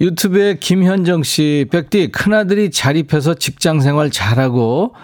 [0.00, 4.94] 유튜브에 김현정 씨, 백디, 큰아들이 자립해서 직장 생활 잘하고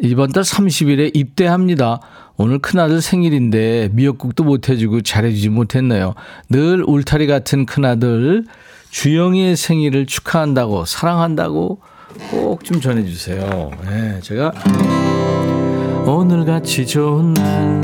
[0.00, 2.00] 이번 달 30일에 입대합니다.
[2.36, 6.14] 오늘 큰아들 생일인데 미역국도 못 해주고 잘해주지 못했네요.
[6.48, 8.44] 늘 울타리 같은 큰아들
[8.90, 11.80] 주영이의 생일을 축하한다고 사랑한다고
[12.30, 13.70] 꼭 좀 전해주세요.
[13.88, 14.52] 네, 제가
[16.08, 17.82] 오늘같이 좋은 날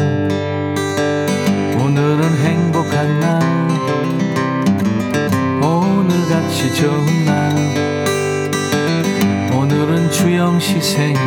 [1.78, 3.42] 오늘은 행복한 날
[5.62, 7.54] 오늘같이 좋은 날
[9.54, 11.20] 오늘은 주영 씨 생일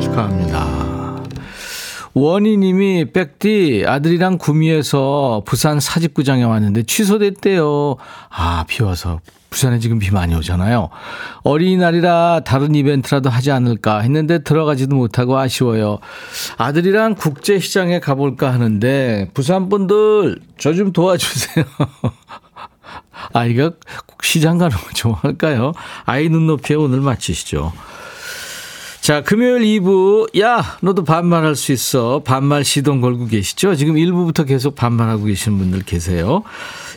[0.00, 1.20] 축하합니다.
[2.14, 7.96] 원희님이 백디 아들이랑 구미에서 부산 사직구장에 왔는데 취소됐대요.
[8.28, 9.18] 아 비와서
[9.52, 10.88] 부산에 지금 비 많이 오잖아요.
[11.44, 15.98] 어린이날이라 다른 이벤트라도 하지 않을까 했는데 들어가지도 못하고 아쉬워요.
[16.56, 21.64] 아들이랑 국제시장에 가볼까 하는데 부산 분들 저 좀 도와주세요.
[23.34, 23.70] 아이가
[24.22, 25.72] 시장 가는 거 좋아할까요?
[26.06, 27.72] 아이 눈높이에 오늘 마치시죠.
[29.02, 30.38] 자, 금요일 2부.
[30.40, 32.22] 야, 너도 반말할 수 있어.
[32.24, 33.74] 반말 시동 걸고 계시죠?
[33.74, 36.42] 지금 1부부터 계속 반말하고 계시는 분들 계세요.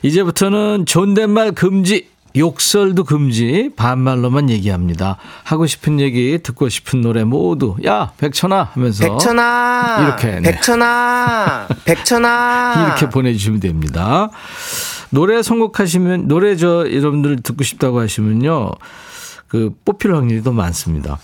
[0.04, 2.08] 이제부터는 존댓말 금지.
[2.36, 5.18] 욕설도 금지, 반말로만 얘기합니다.
[5.44, 9.10] 하고 싶은 얘기, 듣고 싶은 노래 모두, 야, 백천아 하면서.
[9.10, 10.04] 백천아!
[10.04, 10.52] 이렇게, 네.
[10.52, 11.68] 백천아!
[11.86, 12.86] 백천아!
[12.88, 14.30] 이렇게 보내주시면 됩니다.
[15.10, 18.72] 노래 선곡하시면, 노래 저 여러분들 듣고 싶다고 하시면요.
[19.48, 21.20] 그 뽑힐 확률이 더 많습니다.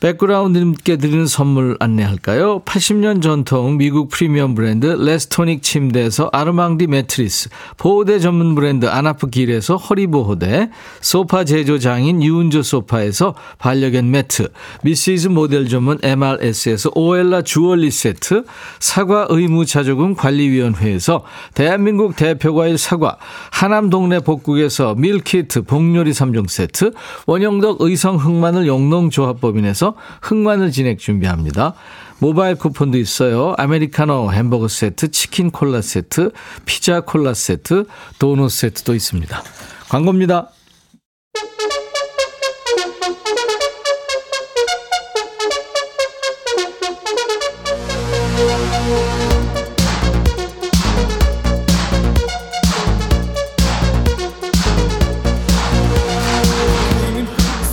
[0.00, 2.60] 백그라운드님께 드리는 선물 안내할까요?
[2.60, 10.70] 80년 전통 미국 프리미엄 브랜드 레스토닉 침대에서 아르망디 매트리스, 보호대 전문 브랜드 아나프길에서 허리보호대,
[11.02, 14.48] 소파 제조 장인 유운조 소파에서 반려견 매트,
[14.82, 18.44] 미시즈 모델 전문 MRS에서 오엘라 주얼리 세트,
[18.78, 23.18] 사과 의무자조금 관리위원회에서 대한민국 대표과일 사과,
[23.50, 26.92] 하남 동네 복국에서 밀키트 복요리 3종 세트,
[27.26, 29.89] 원영덕 의성 흑마늘 영농조합법인에서
[30.22, 31.74] 흑마늘 진액 준비합니다.
[32.18, 33.54] 모바일 쿠폰도 있어요.
[33.56, 36.32] 아메리카노 햄버거 세트, 치킨 콜라 세트,
[36.66, 37.86] 피자 콜라 세트,
[38.18, 39.42] 도넛 세트도 있습니다.
[39.88, 40.50] 광고입니다.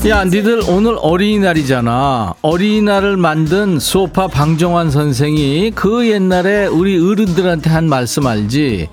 [0.07, 2.35] 야, 니들 오늘 어린이날이잖아.
[2.41, 8.87] 어린이날을 만든 소파 방정환 선생이 그 옛날에 우리 어른들한테 한 말씀 알지?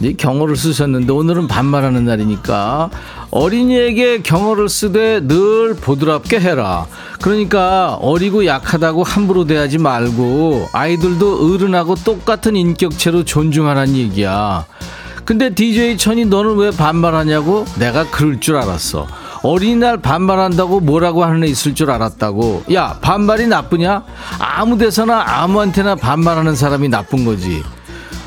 [0.00, 2.90] 네 경어를 쓰셨는데 오늘은 반말하는 날이니까
[3.30, 6.86] 어린이에게 경어를 쓰되 늘 보드랍게 해라.
[7.22, 14.66] 그러니까 어리고 약하다고 함부로 대하지 말고 아이들도 어른하고 똑같은 인격체로 존중하라는 얘기야.
[15.24, 17.66] 근데 DJ 천이 너는 왜 반말하냐고?
[17.78, 19.06] 내가 그럴 줄 알았어.
[19.42, 22.64] 어린이날 반말한다고 뭐라고 하는 애 있을 줄 알았다고.
[22.74, 24.02] 야, 반말이 나쁘냐?
[24.38, 27.62] 아무 데서나 아무한테나 반말하는 사람이 나쁜 거지.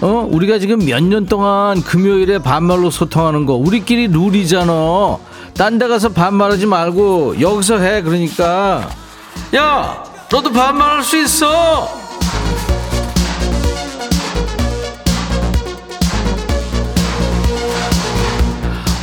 [0.01, 0.27] 어?
[0.29, 5.17] 우리가 지금 몇 년 동안 금요일에 반말로 소통하는 거 우리끼리 룰이잖아.
[5.55, 8.01] 딴 데 가서 반말하지 말고 여기서 해.
[8.01, 8.89] 그러니까.
[9.55, 11.87] 야, 너도 반말할 수 있어.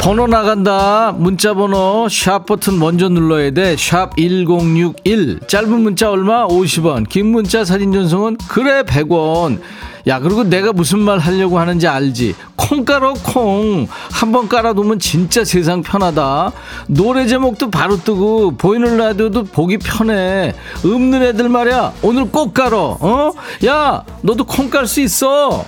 [0.03, 1.13] 번호 나간다.
[1.17, 3.77] 문자 번호 샵 버튼 먼저 눌러야 돼.
[3.77, 5.41] 샵 1061.
[5.47, 6.47] 짧은 문자 얼마?
[6.47, 7.07] 50원.
[7.09, 9.61] 긴 문자 사진 전송은 그래 100원.
[10.07, 12.35] 야, 그리고 내가 무슨 말 하려고 하는지 알지?
[12.57, 13.87] 콩 깔어, 콩.
[14.11, 16.53] 한 번 깔아두면 진짜 세상 편하다.
[16.87, 20.55] 노래 제목도 바로 뜨고, 보이는 라디오도 보기 편해.
[20.83, 21.93] 없는 애들 말이야.
[22.01, 22.97] 오늘 꼭 깔어.
[23.01, 23.33] 어?
[23.67, 25.65] 야, 너도 콩 깔 수 있어.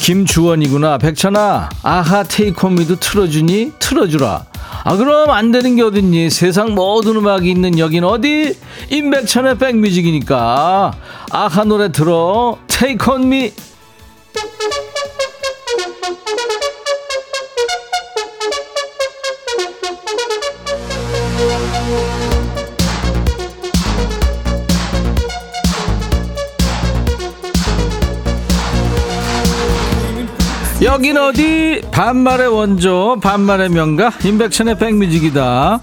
[0.00, 0.96] 김주원이구나.
[0.96, 3.72] 백천아, 아하 테이크홈미도 틀어주니?
[3.78, 4.46] 틀어주라.
[4.82, 6.30] 아, 그럼 안 되는 게 어딨니?
[6.30, 8.56] 세상 모든 음악이 있는 여긴 어디?
[8.88, 10.92] 임백천의 백뮤직이니까.
[11.30, 12.56] 아하 노래 들어.
[12.66, 13.52] 테이크 온 미.
[31.00, 31.80] 여긴 어디?
[31.92, 35.80] 반말의 원조, 반말의 명가, 임백천의 백뮤직이다.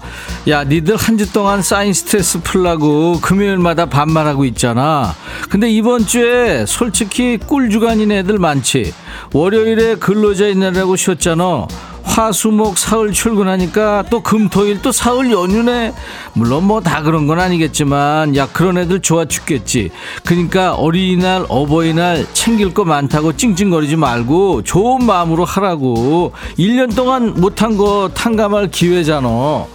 [0.48, 5.12] 야, 니들 한 주 동안 쌓인 스트레스 풀라고 금요일마다 반말하고 있잖아.
[5.50, 8.94] 근데 이번 주에 솔직히 꿀주간인 애들 많지.
[9.32, 11.66] 월요일에 근로자 있느라고 쉬었잖아.
[12.08, 15.94] 화수목 사흘 출근하니까 또 금토일 또 사흘 연휴네.
[16.32, 19.90] 물론 뭐 다 그런 건 아니겠지만 야 그런 애들 좋아 죽겠지.
[20.24, 26.32] 그러니까 어린이날 어버이날 챙길 거 많다고 찡찡거리지 말고 좋은 마음으로 하라고.
[26.58, 29.66] 1년 동안 못한 거 탕감할 기회잖아.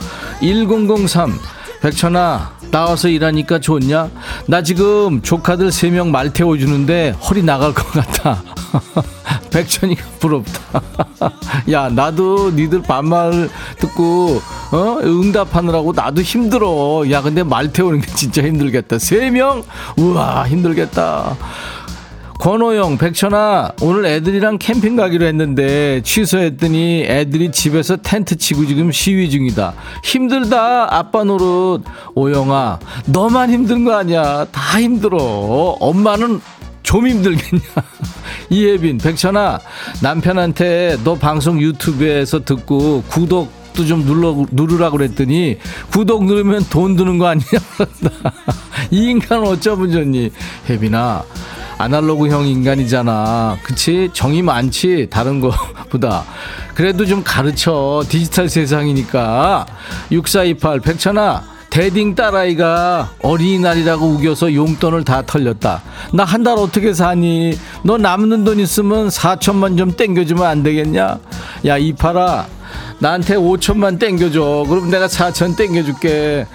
[0.42, 1.38] 1003
[1.82, 4.10] 백천아 나와서 일하니까 좋냐?
[4.48, 8.42] 나 지금 조카들 세 명 말 태워주는데 허리 나갈 것 같아.
[9.54, 10.82] 백천이가 부럽다.
[11.72, 14.98] 야, 나도 니들 반말 듣고, 어?
[15.04, 17.04] 응답하느라고 나도 힘들어.
[17.12, 18.98] 야, 근데 말 태우는 게 진짜 힘들겠다.
[18.98, 19.64] 세 명?
[19.96, 21.38] 우와, 힘들겠다.
[22.44, 29.74] 권호영, 백천아, 오늘 애들이랑 캠핑 가기로 했는데 취소했더니 애들이 집에서 텐트 치고 지금 시위 중이다.
[30.04, 31.84] 힘들다, 아빠 노릇.
[32.16, 34.46] 오영아, 너만 힘든 거 아니야.
[34.52, 35.20] 다 힘들어.
[35.80, 36.42] 엄마는
[36.84, 37.64] 좀 힘들겠냐.
[38.52, 39.62] 이혜빈, 백천아,
[40.02, 43.54] 남편한테 너 방송 유튜브에서 듣고 구독
[43.88, 45.60] 좀 눌러, 누르라고 그랬더니
[45.94, 47.48] 구독 누르면 돈 드는 거 아니냐.
[48.92, 50.30] 이 인간 어쩌면 좋니.
[50.70, 51.24] 혜빈아,
[51.78, 53.58] 아날로그형 인간이잖아.
[53.64, 54.10] 그치?
[54.14, 55.08] 정이 많지?
[55.10, 56.24] 다른 거보다.
[56.76, 58.04] 그래도 좀 가르쳐.
[58.08, 59.66] 디지털 세상이니까.
[60.12, 61.54] 6428, 백천아.
[61.70, 65.82] 대딩 딸아이가 어린이날이라고 우겨서 용돈을 다 털렸다.
[66.14, 67.58] 나 한 달 어떻게 사니?
[67.82, 71.18] 너 남는 돈 있으면 4천만 좀 땡겨주면 안 되겠냐?
[71.66, 72.46] 야, 이파라.
[73.04, 74.64] 나한테 5천만 땡겨줘.
[74.70, 76.48] 그럼 내가 4천 땡겨줄게.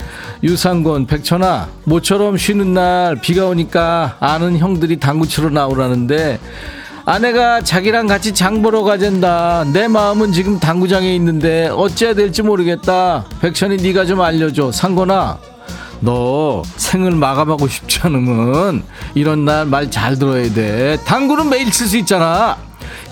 [0.42, 6.40] 유상권, 백천아, 모처럼 쉬는 날 비가 오니까 아는 형들이 당구 치러 나오라는데
[7.04, 9.66] 아내가 자기랑 같이 장 보러 가잔다.
[9.74, 13.26] 내 마음은 지금 당구장에 있는데 어찌해야 될지 모르겠다.
[13.42, 14.72] 백천이 네가 좀 알려줘.
[14.72, 15.36] 상권아,
[16.00, 18.84] 너 생을 마감하고 싶지 않으면
[19.14, 20.96] 이런 날 말 잘 들어야 돼.
[21.04, 22.56] 당구는 매일 칠 수 있잖아.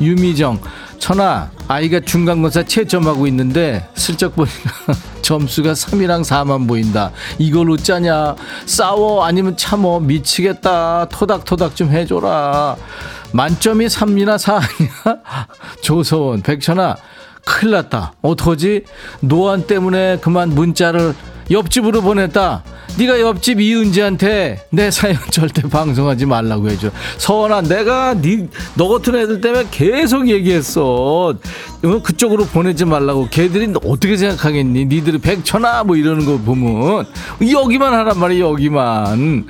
[0.00, 0.58] 유미정,
[0.98, 4.70] 천아, 아이가 중간고사 채점하고 있는데 슬쩍 보니까
[5.22, 7.10] 점수가 3이랑 4만 보인다.
[7.38, 8.36] 이걸 어쩌냐?
[8.66, 11.08] 싸워 아니면 참어 미치겠다.
[11.08, 12.76] 토닥토닥 좀 해줘라.
[13.32, 15.22] 만점이 3이나 4 아니야?
[15.82, 16.96] 조서원, 백천아,
[17.44, 18.12] 큰일 났다.
[18.22, 18.84] 어떡하지?
[19.20, 21.14] 노안 때문에 그만 문자를
[21.50, 22.62] 옆집으로 보냈다.
[22.98, 26.90] 네가 옆집 이은지한테 내 사연 절대 방송하지 말라고 해줘.
[27.18, 28.46] 서원아, 내가 네
[28.76, 31.34] 너 같은 애들 때문에 계속 얘기했어.
[32.02, 33.28] 그쪽으로 보내지 말라고.
[33.30, 34.86] 걔들이 어떻게 생각하겠니?
[34.86, 37.06] 니들이 백천아 뭐 이러는 거 보면
[37.50, 39.46] 여기만 하란 말이야 여기만.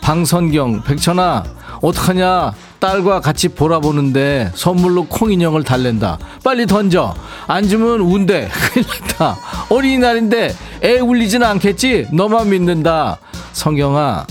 [0.00, 1.44] 방선경, 백천아,
[1.80, 2.52] 어떡하냐?
[2.80, 6.18] 딸과 같이 보라 보는데 선물로 콩 인형을 달랜다.
[6.44, 7.14] 빨리 던져.
[7.46, 8.48] 안 주면 운대.
[8.72, 9.36] 큰일 났다.
[9.68, 12.08] 어린이날인데 애 울리진 않겠지?
[12.12, 13.18] 너만 믿는다.
[13.52, 14.26] 성경아,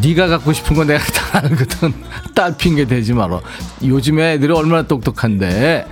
[0.00, 1.92] 네가 갖고 싶은 거 내가 다 알거든.
[2.34, 3.40] 딸 핑계 대지 마라.
[3.82, 5.86] 요즘에 애들이 얼마나 똑똑한데.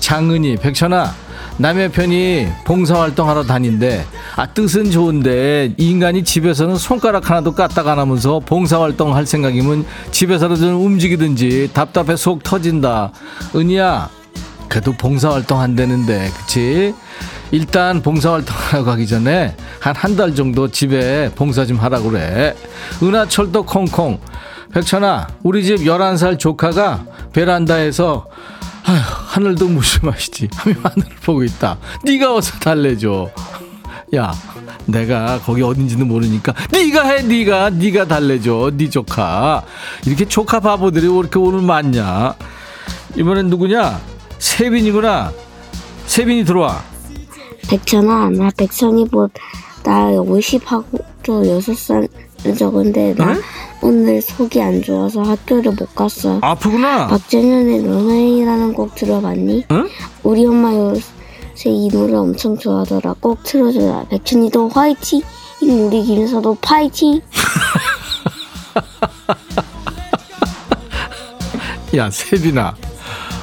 [0.00, 1.12] 장은이, 백천아,
[1.58, 4.04] 남의 편이 봉사활동 하러 다닌데
[4.36, 10.84] 아 뜻은 좋은데 인간이 집에서는 손가락 하나도 까딱 안 하면서 봉사활동 할 생각이면 집에서도 좀
[10.84, 13.10] 움직이든지 답답해 속 터진다.
[13.56, 14.08] 은희야
[14.68, 16.94] 그래도 봉사활동 한다는데 그치?
[17.50, 22.54] 일단 봉사활동 하러 가기 전에 한 한 달 정도 집에 봉사 좀 하라고 그래.
[23.02, 24.20] 은하철도 콩콩.
[24.72, 28.26] 백천아 우리 집 11살 조카가 베란다에서
[28.88, 30.48] 아휴, 하늘도 무심하시지.
[30.54, 31.78] 하며 하늘을 보고 있다.
[32.04, 33.30] 네가 어서 달래줘.
[34.16, 34.32] 야
[34.86, 37.70] 내가 거기 어딘지는 모르니까 네가 해 네가.
[37.70, 38.72] 네가 달래줘.
[38.78, 39.62] 네 조카.
[40.06, 42.34] 이렇게 조카 바보들이 왜 이렇게 오늘 많냐?
[43.16, 44.00] 이번엔 누구냐?
[44.38, 45.32] 세빈이구나.
[46.06, 46.82] 세빈이 들어와.
[47.68, 49.34] 백천아, 나 백천이보다
[49.82, 52.08] 50하고 저 6살
[52.56, 53.42] 적은데 나 응?
[53.80, 56.38] 오늘 속이 안 좋아서 학교를 못 갔어.
[56.42, 59.66] 아프구나 박재현의 런웨이라는 곡 들어봤니?
[59.70, 59.88] 응?
[60.24, 63.14] 우리 엄마 요새 이 노래 엄청 좋아하더라.
[63.20, 64.06] 꼭 틀어줘라.
[64.10, 65.22] 백천이도 화이팅!
[65.62, 67.20] 우리 김서도 파이팅!
[71.96, 72.74] 야 세빈아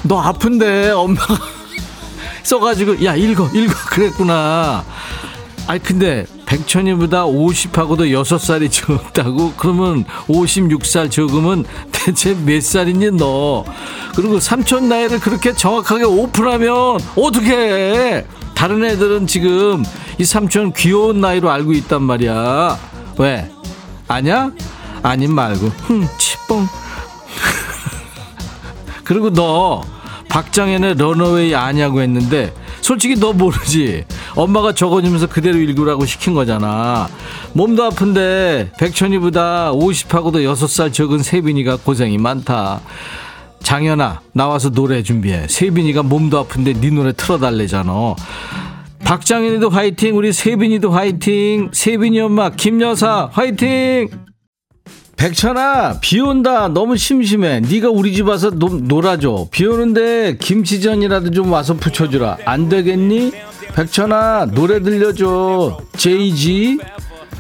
[0.04, 1.36] 너 아픈데 엄마가
[2.44, 4.86] 써가지고 야 읽어 읽어 그랬구나
[5.68, 9.54] 아니 근데 백천이보다 50하고도 6살이 적다고?
[9.58, 13.66] 그러면 56살 적으면 대체 몇 살이니 너?
[14.16, 18.26] 그리고 삼촌 나이를 그렇게 정확하게 오픈하면 어떻게 해?
[18.54, 19.84] 다른 애들은 지금
[20.18, 22.80] 이 삼촌 귀여운 나이로 알고 있단 말이야.
[23.18, 23.50] 왜?
[24.08, 24.52] 아냐
[25.04, 25.68] 아님 말고.
[25.88, 26.68] 흠 치뽕.
[29.04, 29.84] 그리고 너
[30.30, 34.06] 박정현의 런어웨이 아냐고 했는데 솔직히 너 모르지
[34.36, 37.08] 엄마가 적어주면서 그대로 읽으라고 시킨 거잖아.
[37.54, 42.82] 몸도 아픈데 백천이보다 50하고도 6살 적은 세빈이가 고생이 많다.
[43.64, 45.48] 장현아 나와서 노래 준비해.
[45.48, 48.16] 세빈이가 몸도 아픈데 네 노래 틀어달래잖아.
[49.04, 51.70] 박장현이도 화이팅 우리 세빈이도 화이팅.
[51.72, 54.10] 세빈이 엄마 김여사 화이팅
[55.18, 56.68] 백천아 비 온다.
[56.68, 57.62] 너무 심심해.
[57.62, 59.48] 네가 우리 집 와서 노, 놀아줘.
[59.52, 62.38] 비 오는데 김치전이라도 좀 와서 부쳐주라.
[62.46, 63.32] 안 되겠니?
[63.76, 65.78] 백천아 노래 들려줘.
[65.98, 66.80] 제이지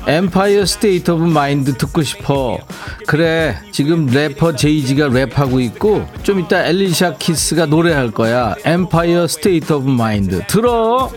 [0.08, 2.59] Empire State of Mind 듣고 싶어.
[3.07, 8.55] 그래 지금 래퍼 제이지가 랩하고 있고 좀 이따 엘리샤 키스가 노래할 거야.
[8.64, 11.11] Empire State of Mind 들어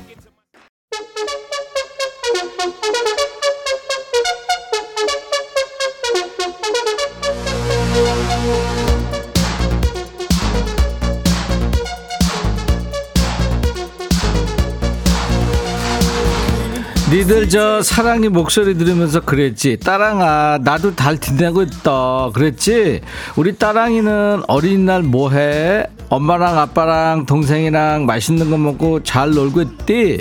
[17.10, 19.78] 니들 저 사랑이 목소리 들으면서 그랬지.
[19.78, 22.30] 따랑아 나도 달 틴다고 있다.
[22.34, 23.00] 그랬지?
[23.36, 25.86] 우리 따랑이는 어린이날 뭐해?
[26.10, 30.20] 엄마랑 아빠랑 동생이랑 맛있는 거 먹고 잘 놀고 있디?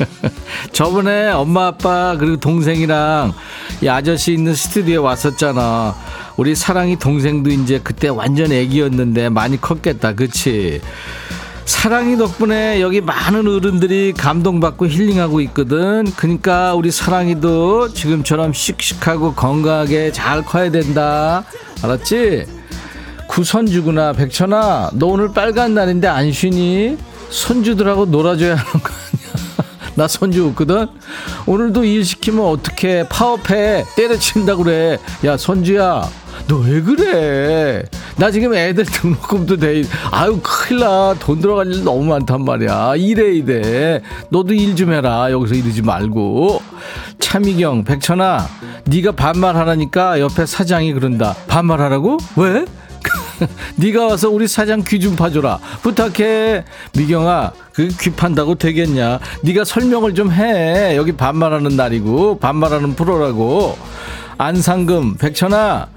[0.72, 3.34] 저번에 엄마 아빠 그리고 동생이랑
[3.82, 5.94] 이 아저씨 있는 스튜디오에 왔었잖아.
[6.38, 10.14] 우리 사랑이 동생도 이제 그때 완전 애기였는데 많이 컸겠다.
[10.14, 10.80] 그치
[11.70, 16.04] 사랑이 덕분에 여기 많은 어른들이 감동받고 힐링하고 있거든.
[16.16, 21.44] 그러니까 우리 사랑이도 지금처럼 씩씩하고 건강하게 잘 커야 된다.
[21.82, 22.44] 알았지?
[23.28, 24.14] 구선주구나.
[24.14, 26.98] 백천아, 너 오늘 빨간 날인데 안 쉬니?
[27.30, 29.92] 손주들하고 놀아줘야 하는 거 아니야?
[29.94, 30.88] 나 손주 없거든?
[31.46, 33.84] 오늘도 일 시키면 어떻게 파업해?
[33.94, 34.98] 때려친다 그래.
[35.24, 36.02] 야, 손주야.
[36.48, 37.82] 너 왜 그래?
[38.16, 39.82] 나 지금 애들 등록금도 돼.
[40.10, 41.14] 아유, 큰일 나.
[41.18, 42.94] 돈 들어갈 일 너무 많단 말이야.
[42.96, 44.02] 이래, 이래.
[44.30, 45.30] 너도 일 좀 해라.
[45.30, 46.60] 여기서 이러지 말고.
[47.20, 48.46] 차미경, 백천아.
[48.86, 51.34] 네가 반말하라니까 옆에 사장이 그런다.
[51.48, 52.18] 반말하라고?
[52.36, 52.64] 왜?
[53.76, 56.64] 네가 와서 우리 사장 귀 좀 파줘라 부탁해
[56.94, 63.78] 미경아 그 귀 판다고 되겠냐 네가 설명을 좀 해 여기 반말하는 날이고 반말하는 프로라고
[64.36, 65.88] 안상금 백천아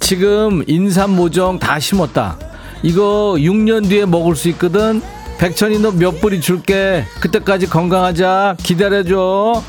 [0.00, 2.38] 지금 인삼 모종 다 심었다.
[2.82, 5.02] 이거 6년 뒤에 먹을 수 있거든.
[5.38, 7.04] 백천이 너 몇 뿌리 줄게.
[7.20, 8.56] 그때까지 건강하자.
[8.62, 9.62] 기다려줘.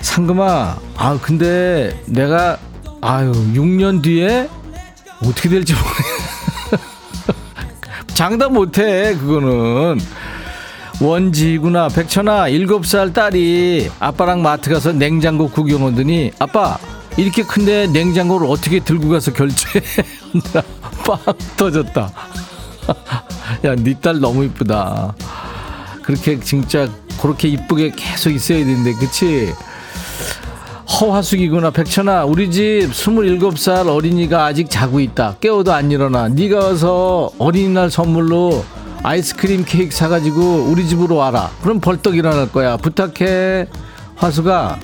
[0.00, 2.58] 상금아 아 근데 내가
[3.00, 4.48] 아유 6년 뒤에
[5.24, 6.80] 어떻게 될지 모르겠
[8.14, 10.00] 장담 못해 그거는.
[11.00, 16.78] 원지구나 백천아 일곱 살 딸이 아빠랑 마트 가서 냉장고 구경 오더니 아빠
[17.16, 19.84] 이렇게 큰데 냉장고를 어떻게 들고 가서 결제해
[21.06, 21.18] 빵
[21.56, 22.10] 터졌다.
[23.64, 25.14] 야네 딸 너무 이쁘다.
[26.02, 26.88] 그렇게 진짜
[27.20, 29.52] 그렇게 이쁘게 계속 있어야 되는데 그치?
[31.00, 32.24] 허화숙이구나 백천아.
[32.24, 35.36] 우리 집 27살 어린이가 아직 자고 있다.
[35.40, 36.28] 깨워도 안 일어나.
[36.28, 38.64] 네가 와서 어린이날 선물로
[39.02, 41.50] 아이스크림 케이크 사가지고 우리 집으로 와라.
[41.62, 42.76] 그럼 벌떡 일어날 거야.
[42.76, 43.66] 부탁해
[44.16, 44.78] 화수가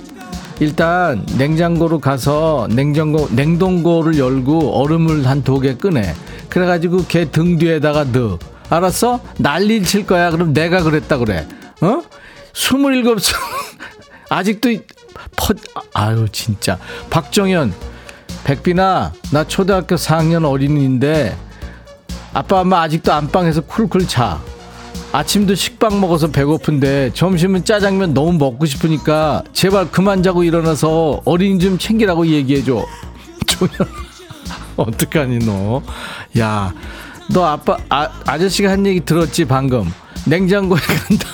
[0.60, 6.14] 일단 냉장고로 가서 냉장고 냉동고를 열고 얼음을 한두개 꺼내.
[6.48, 8.38] 그래가지고 걔 등 뒤에다가 넣어.
[8.70, 9.20] 알았어?
[9.38, 10.30] 난리 칠 거야.
[10.30, 11.46] 그럼 내가 그랬다 그래.
[11.80, 12.02] 어?
[12.52, 13.34] 27살
[14.28, 14.70] 아직도
[15.36, 15.54] 퍼
[15.94, 16.78] 아유 진짜.
[17.10, 17.72] 박정현.
[18.44, 21.36] 백빈아 나 초등학교 4학년 어린이인데
[22.32, 24.40] 아빠 엄마 아직도 안방에서 쿨쿨 자
[25.12, 31.78] 아침도 식빵 먹어서 배고픈데 점심은 짜장면 너무 먹고 싶으니까 제발 그만 자고 일어나서 어린이 좀
[31.78, 32.84] 챙기라고 얘기해줘.
[33.46, 33.70] 조현
[34.76, 35.82] 어떡하니 너
[36.38, 36.72] 야
[37.30, 39.90] 너 아빠 아, 아저씨가 한 얘기 들었지 방금.
[40.26, 41.28] 냉장고에 간다.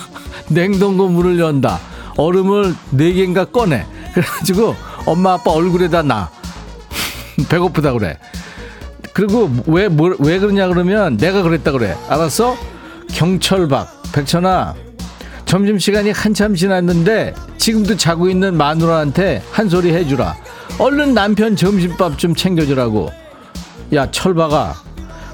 [0.49, 1.79] 냉동고 문을 연다.
[2.17, 3.85] 얼음을 네 개인가 꺼내.
[4.13, 6.29] 그래가지고 엄마 아빠 얼굴에다 놔
[7.49, 8.17] 배고프다 그래.
[9.13, 11.95] 그리고 왜, 뭐, 왜 그러냐 그러면 내가 그랬다 그래.
[12.09, 12.57] 알았어?
[13.13, 14.75] 경철박 백천아
[15.45, 20.35] 점심시간이 한참 지났는데 지금도 자고 있는 마누라한테 한 소리 해주라.
[20.79, 23.11] 얼른 남편 점심밥 좀 챙겨주라고.
[23.93, 24.75] 야 철박아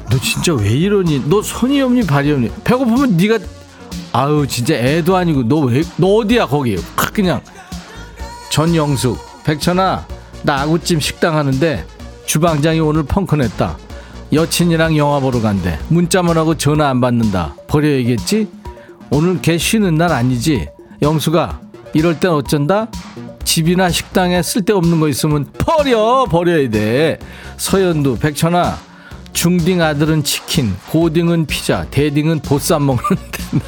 [0.09, 1.23] 너 진짜 왜 이러니?
[1.29, 2.51] 너 손이 없니 발이 없니?
[2.63, 3.39] 배고프면 네가
[4.11, 6.77] 아유 진짜 애도 아니고 너 왜너 어디야 거기?
[6.95, 7.41] 확 그냥.
[8.51, 10.05] 전영숙 백천아
[10.43, 11.85] 나 아구찜 식당 하는데
[12.25, 13.77] 주방장이 오늘 펑크 냈다
[14.33, 15.77] 여친이랑 영화 보러 간대.
[15.89, 17.53] 문자만 하고 전화 안 받는다.
[17.67, 18.47] 버려야겠지?
[19.09, 20.69] 오늘 걔 쉬는 날 아니지?
[21.01, 21.59] 영수가
[21.93, 22.87] 이럴 땐 어쩐다?
[23.43, 26.25] 집이나 식당에 쓸데없는 거 있으면 버려!
[26.29, 27.19] 버려야 돼.
[27.57, 28.77] 서현두 백천아
[29.33, 33.41] 중딩 아들은 치킨 고딩은 피자 대딩은 보쌈 먹는데.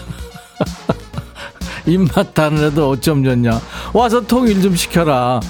[1.85, 3.59] 입맛 다른 애들 어쩜 좋냐?
[3.91, 5.41] 와서 통일 좀 시켜라.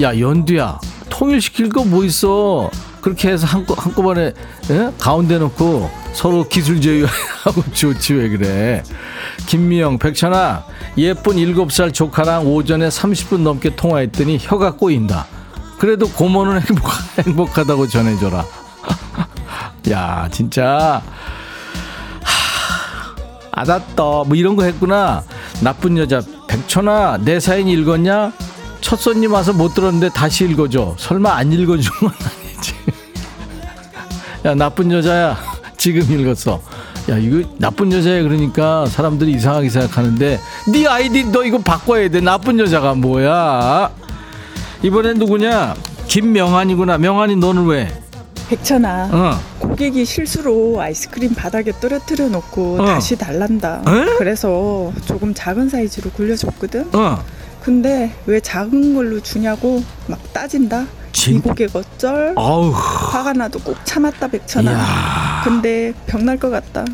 [0.00, 0.78] 야 연두야
[1.10, 2.70] 통일시킬 거 뭐 있어
[3.04, 4.32] 그렇게 해서 한꺼, 한꺼번에
[4.70, 4.90] 예?
[4.98, 8.82] 가운데 놓고 서로 기술 제휴하고 좋지 왜 그래?
[9.44, 10.64] 김미영 백천아
[10.96, 15.26] 예쁜 7살 조카랑 오전에 30분 넘게 통화했더니 혀가 꼬인다.
[15.78, 18.42] 그래도 고모는 행복, 행복하다고 전해줘라.
[19.92, 21.02] 야 진짜.
[23.52, 25.22] 알았다 뭐 이런 거 했구나.
[25.60, 26.22] 나쁜 여자.
[26.48, 28.32] 백천아 내 사연 읽었냐?
[28.80, 30.94] 첫 손님 와서 못 들었는데 다시 읽어줘.
[30.96, 32.43] 설마 안 읽어준 건 아니지
[34.44, 35.36] 야 나쁜 여자야
[35.76, 36.60] 지금 읽었어
[37.10, 40.38] 야 이거 나쁜 여자야 그러니까 사람들이 이상하게 생각하는데
[40.72, 43.90] 네 아이디 너 이거 바꿔야 돼 나쁜 여자가 뭐야
[44.82, 45.74] 이번엔 누구냐
[46.06, 47.88] 김명환이구나 명환이 너는 왜
[48.48, 49.40] 백천아, 어.
[49.58, 52.84] 고객이 실수로 아이스크림 바닥에 떨어뜨려 놓고 어.
[52.84, 53.82] 다시 달란다.
[53.86, 54.16] 에?
[54.18, 56.90] 그래서 조금 작은 사이즈로 굴려줬거든.
[56.92, 57.24] 어.
[57.64, 60.84] 근데 왜 작은 걸로 주냐고 막 따진다.
[61.12, 62.34] 진- 이 고객 어쩔?
[62.36, 62.70] 아우.
[62.70, 64.72] 화가 나도 꼭 참았다 백천아.
[64.72, 65.40] 야.
[65.44, 66.84] 근데 병날 것 같다.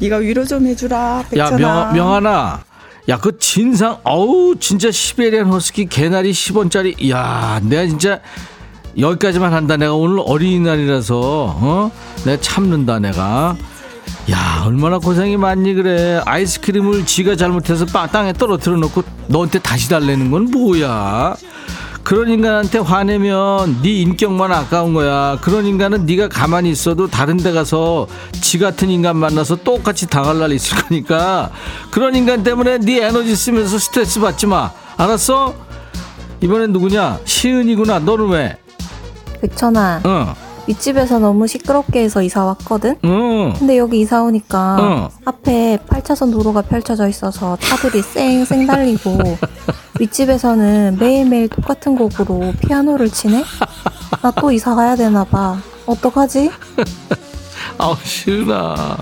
[0.00, 1.52] 네가 위로 좀 해주라 백천아.
[1.52, 2.64] 야, 명, 명하나.
[3.08, 7.08] 야, 그 진상, 어우, 진짜 시베리안 허스키 개나리 10원짜리.
[7.10, 8.18] 야, 내가 진짜
[8.98, 9.76] 여기까지만 한다.
[9.76, 11.90] 내가 오늘 어린이날이라서, 어?
[12.24, 13.56] 내가 참는다, 내가.
[14.30, 16.20] 야, 얼마나 고생이 많니, 그래.
[16.24, 21.36] 아이스크림을 지가 잘못해서 빵 땅에 떨어뜨려 놓고 너한테 다시 달래는 건 뭐야?
[22.02, 25.38] 그런 인간한테 화내면 네 인격만 아까운 거야.
[25.40, 30.52] 그런 인간은 네가 가만히 있어도 다른 데 가서 지 같은 인간 만나서 똑같이 당할 날
[30.52, 31.50] 있을 거니까
[31.90, 34.70] 그런 인간 때문에 네 에너지 쓰면서 스트레스 받지 마.
[34.96, 35.52] 알았어?
[36.40, 37.18] 이번엔 누구냐?
[37.24, 37.98] 시은이구나.
[37.98, 38.56] 너는 왜?
[39.40, 40.34] 백천아, 어.
[40.66, 42.96] 윗집에서 너무 시끄럽게 해서 이사 왔거든?
[43.04, 43.52] 응.
[43.58, 45.08] 근데 여기 이사 오니까 어.
[45.24, 49.18] 앞에 8차선 도로가 펼쳐져 있어서 차들이 쌩쌩 달리고
[50.00, 53.44] 윗집에서는 매일매일 똑같은 곡으로 피아노를 치네?
[54.22, 55.56] 나 또 이사 가야 되나 봐.
[55.86, 56.50] 어떡하지?
[57.78, 58.96] 아우 시은아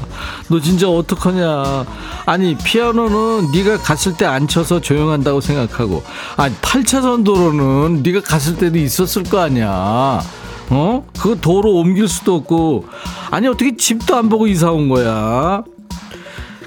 [0.48, 1.84] 너 진짜 어떡하냐
[2.26, 6.02] 아니 피아노는 네가 갔을 때 안 쳐서 조용한다고 생각하고
[6.36, 10.20] 아니 8차선 도로는 네가 갔을 때도 있었을 거 아니야
[10.70, 11.04] 어?
[11.18, 12.86] 그거 도로 옮길 수도 없고.
[13.30, 15.62] 아니 어떻게 집도 안 보고 이사 온 거야?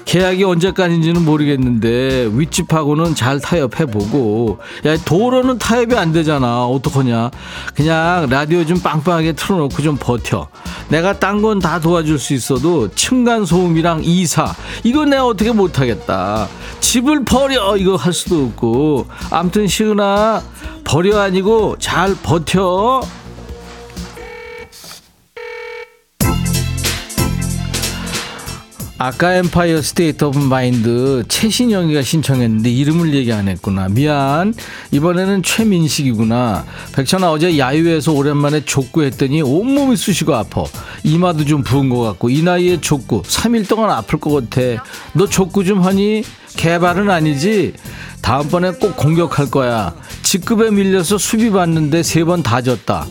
[0.04, 4.58] 계약이 언제까지인지는 모르겠는데 윗집하고는 잘 타협해보고.
[4.86, 6.64] 야 도로는 타협이 안 되잖아.
[6.66, 7.30] 어떡하냐?
[7.74, 10.48] 그냥 라디오 좀 빵빵하게 틀어놓고 좀 버텨.
[10.88, 14.54] 내가 딴 건 다 도와줄 수 있어도 층간소음이랑 이사.
[14.82, 16.48] 이건 내가 어떻게 못하겠다.
[16.80, 17.76] 집을 버려.
[17.76, 19.08] 이거 할 수도 없고.
[19.30, 20.40] 암튼 시은아
[20.84, 23.02] 버려 아니고 잘 버텨
[29.00, 33.86] 아까 Empire State of Mind 최신영이가 신청했는데 이름을 얘기 안 했구나.
[33.88, 34.52] 미안.
[34.90, 36.64] 이번에는 최민식이구나.
[36.96, 40.64] 백천아 어제 야유회에서 오랜만에 족구했더니 온몸이 쑤시고 아파.
[41.04, 44.82] 이마도 좀 부은 것 같고 이 나이에 족구 3일 동안 아플 것 같아.
[45.12, 46.24] 너 족구 좀 하니?
[46.56, 47.74] 개발은 아니지?
[48.20, 49.94] 다음번에 꼭 공격할 거야.
[50.24, 53.06] 직급에 밀려서 수비 받는데 세 번 다 졌다.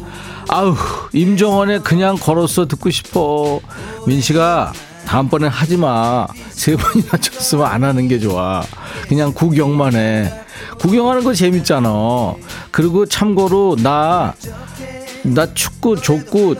[0.49, 0.75] 아우
[1.13, 3.61] 임정원의 그냥 걸었어 듣고 싶어.
[4.05, 4.73] 민식아
[5.07, 6.27] 다음번엔 하지 마.
[6.49, 8.61] 세 번이나 쳤으면 안 하는 게 좋아.
[9.07, 10.31] 그냥 구경만 해.
[10.79, 11.89] 구경하는 거 재밌잖아.
[12.71, 14.33] 그리고 참고로 나,
[15.23, 16.55] 나 축구, 족구,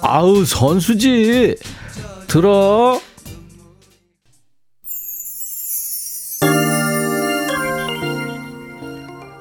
[0.00, 1.56] 아우, 선수지.
[2.26, 2.98] 들어.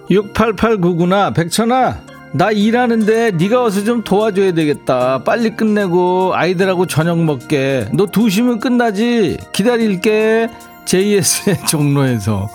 [0.09, 5.23] 육팔팔구구나 백천아 나 일하는데 네가 와서 좀 도와줘야 되겠다.
[5.23, 7.87] 빨리 끝내고 아이들하고 저녁 먹게.
[7.93, 9.37] 너 2시면 끝나지?
[9.53, 10.49] 기다릴게.
[10.83, 12.49] JS의 종로에서.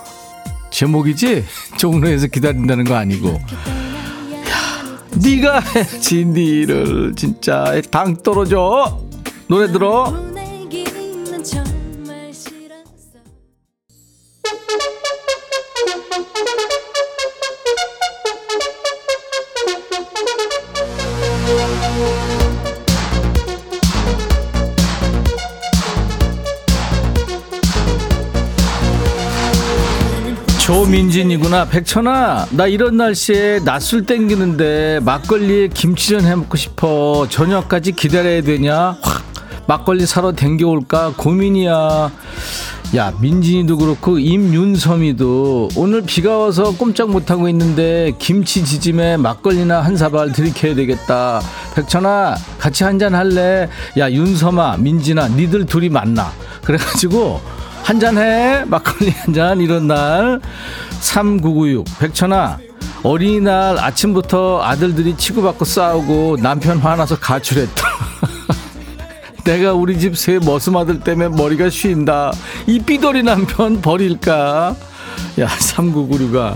[0.69, 1.45] 제목이지?
[1.79, 3.29] 종로에서 기다린다는 거 아니고.
[3.31, 3.41] 야
[5.25, 6.67] 네가 해야지 네
[7.17, 9.01] 진짜 당 떨어져.
[9.49, 10.13] 노래 들어
[30.81, 31.67] 조민진이구나.
[31.67, 37.27] 백천아 나 이런 날씨에 낮술 땡기는데 막걸리에 김치전 해 먹고 싶어.
[37.29, 38.97] 저녁까지 기다려야 되냐?
[39.03, 39.23] 확.
[39.67, 41.13] 막걸리 사러 댕겨올까?
[41.19, 42.11] 고민이야.
[42.97, 50.33] 야 민진이도 그렇고 임윤섬이도 오늘 비가 와서 꼼짝 못하고 있는데 김치 지짐에 막걸리나 한 사발
[50.33, 51.43] 들이켜야 되겠다.
[51.75, 53.69] 백천아 같이 한잔 할래?
[53.99, 56.33] 야 윤섬아 민진아 니들 둘이 만나.
[56.65, 57.60] 그래가지고
[57.91, 58.65] 한잔해.
[58.67, 59.61] 막걸리 한 잔.
[59.61, 60.41] 이런 날.
[61.01, 62.59] 3996 백천아
[63.03, 67.89] 어린이날 아침부터 아들들이 치고받고 싸우고 남편 화나서 가출했다.
[69.45, 72.33] 내가 우리 집 새 머슴아들 때문에 머리가 쉰다.
[72.69, 74.77] 이 삐돌이 남편 버릴까?
[75.41, 76.55] 야 3996아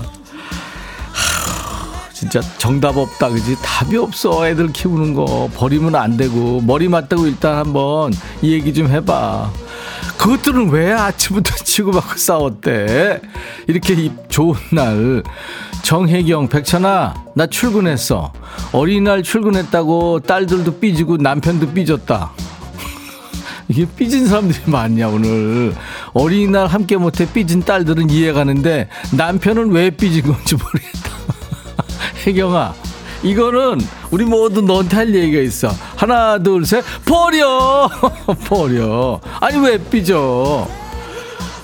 [2.12, 3.56] 진짜 정답 없다 그지?
[3.60, 5.50] 답이 없어 애들 키우는 거.
[5.56, 6.60] 버리면 안 되고.
[6.60, 9.50] 머리 맞다고 일단 한번 이 얘기 좀 해봐
[10.18, 13.20] 그것들은 왜 아침부터 치고받고 싸웠대?
[13.66, 15.22] 이렇게 이 좋은 날
[15.82, 18.32] 정혜경 백천아 나 출근했어.
[18.72, 22.30] 어린이날 출근했다고 딸들도 삐지고 남편도 삐졌다.
[23.68, 25.74] 이게 삐진 사람들이 많냐 오늘.
[26.12, 31.10] 어린이날 함께 못해 삐진 딸들은 이해가는데 남편은 왜 삐진 건지 모르겠다.
[32.26, 32.74] 혜경아
[33.24, 35.74] 이거는 우리 모두 너한테 할 얘기가 있어.
[35.96, 37.88] 하나, 둘, 셋, 버려!
[38.46, 39.18] 버려.
[39.40, 40.68] 아니, 왜 삐져?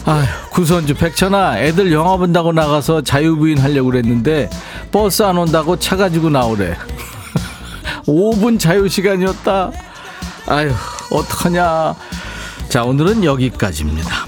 [0.07, 4.49] 아휴, 구선주, 백천아, 애들 영화 본다고 나가서 자유부인 하려고 그랬는데,
[4.91, 6.75] 버스 안 온다고 차 가지고 나오래.
[8.09, 9.71] 5분 자유시간이었다.
[10.47, 10.71] 아휴,
[11.11, 11.95] 어떡하냐.
[12.71, 14.27] 자, 오늘은 여기까지입니다.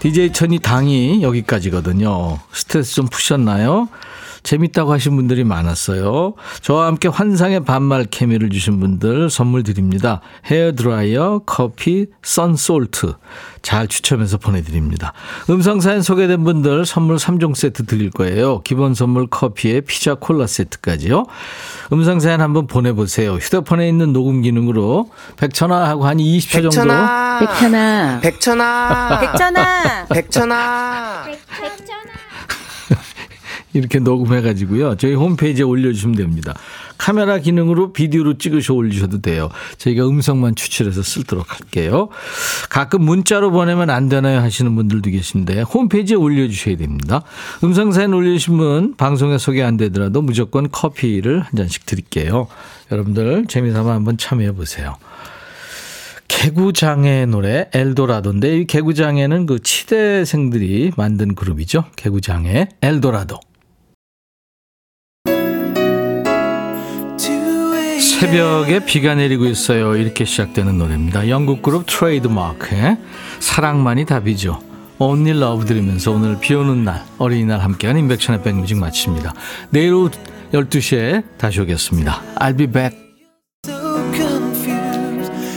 [0.00, 2.38] DJ 천이 당이 여기까지거든요.
[2.52, 3.88] 스트레스 좀 푸셨나요?
[4.44, 6.34] 재밌다고 하신 분들이 많았어요.
[6.60, 10.20] 저와 함께 환상의 반말 케미를 주신 분들 선물 드립니다.
[10.44, 13.14] 헤어드라이어, 커피, 썬솔트
[13.62, 15.14] 잘 추첨해서 보내드립니다.
[15.48, 18.60] 음성사연 소개된 분들 선물 3종 세트 드릴 거예요.
[18.62, 21.24] 기본 선물 커피에 피자 콜라 세트까지요.
[21.92, 23.34] 음성사연 한번 보내보세요.
[23.36, 26.70] 휴대폰에 있는 녹음 기능으로 백천화 하고 한 20초 정도.
[26.70, 27.38] 백천아.
[27.40, 28.20] 백천아.
[28.20, 29.18] 백천아.
[29.20, 30.04] 백전아.
[30.10, 31.24] 백천아.
[33.74, 34.96] 이렇게 녹음해가지고요.
[34.96, 36.54] 저희 홈페이지에 올려주시면 됩니다.
[36.96, 39.50] 카메라 기능으로 비디오로 찍으셔 올리셔도 돼요.
[39.78, 42.08] 저희가 음성만 추출해서 쓰도록 할게요.
[42.70, 47.22] 가끔 문자로 보내면 안 되나요 하시는 분들도 계신데 홈페이지에 올려주셔야 됩니다.
[47.62, 52.46] 음성 사연 올려주신 분 방송에 소개 안 되더라도 무조건 커피를 한 잔씩 드릴게요.
[52.92, 54.96] 여러분들 재미삼아 한번 참여해 보세요.
[56.28, 61.84] 개구장의 노래 엘도라도인데 이 개구장에는 그 치대생들이 만든 그룹이죠.
[61.96, 63.40] 개구장의 엘도라도.
[68.14, 69.96] 새벽에 비가 내리고 있어요.
[69.96, 71.28] 이렇게 시작되는 노래입니다.
[71.28, 72.96] 영국 그룹 트레이드마크의
[73.40, 74.62] 사랑만이 답이죠.
[74.98, 79.34] Only Love 들으면서 오늘 비 오는 날, 어린이날 함께한 인백션의 백뮤직 마칩니다.
[79.70, 80.10] 내일 오후
[80.52, 82.22] 12시에 다시 오겠습니다.
[82.36, 83.03] I'll be back.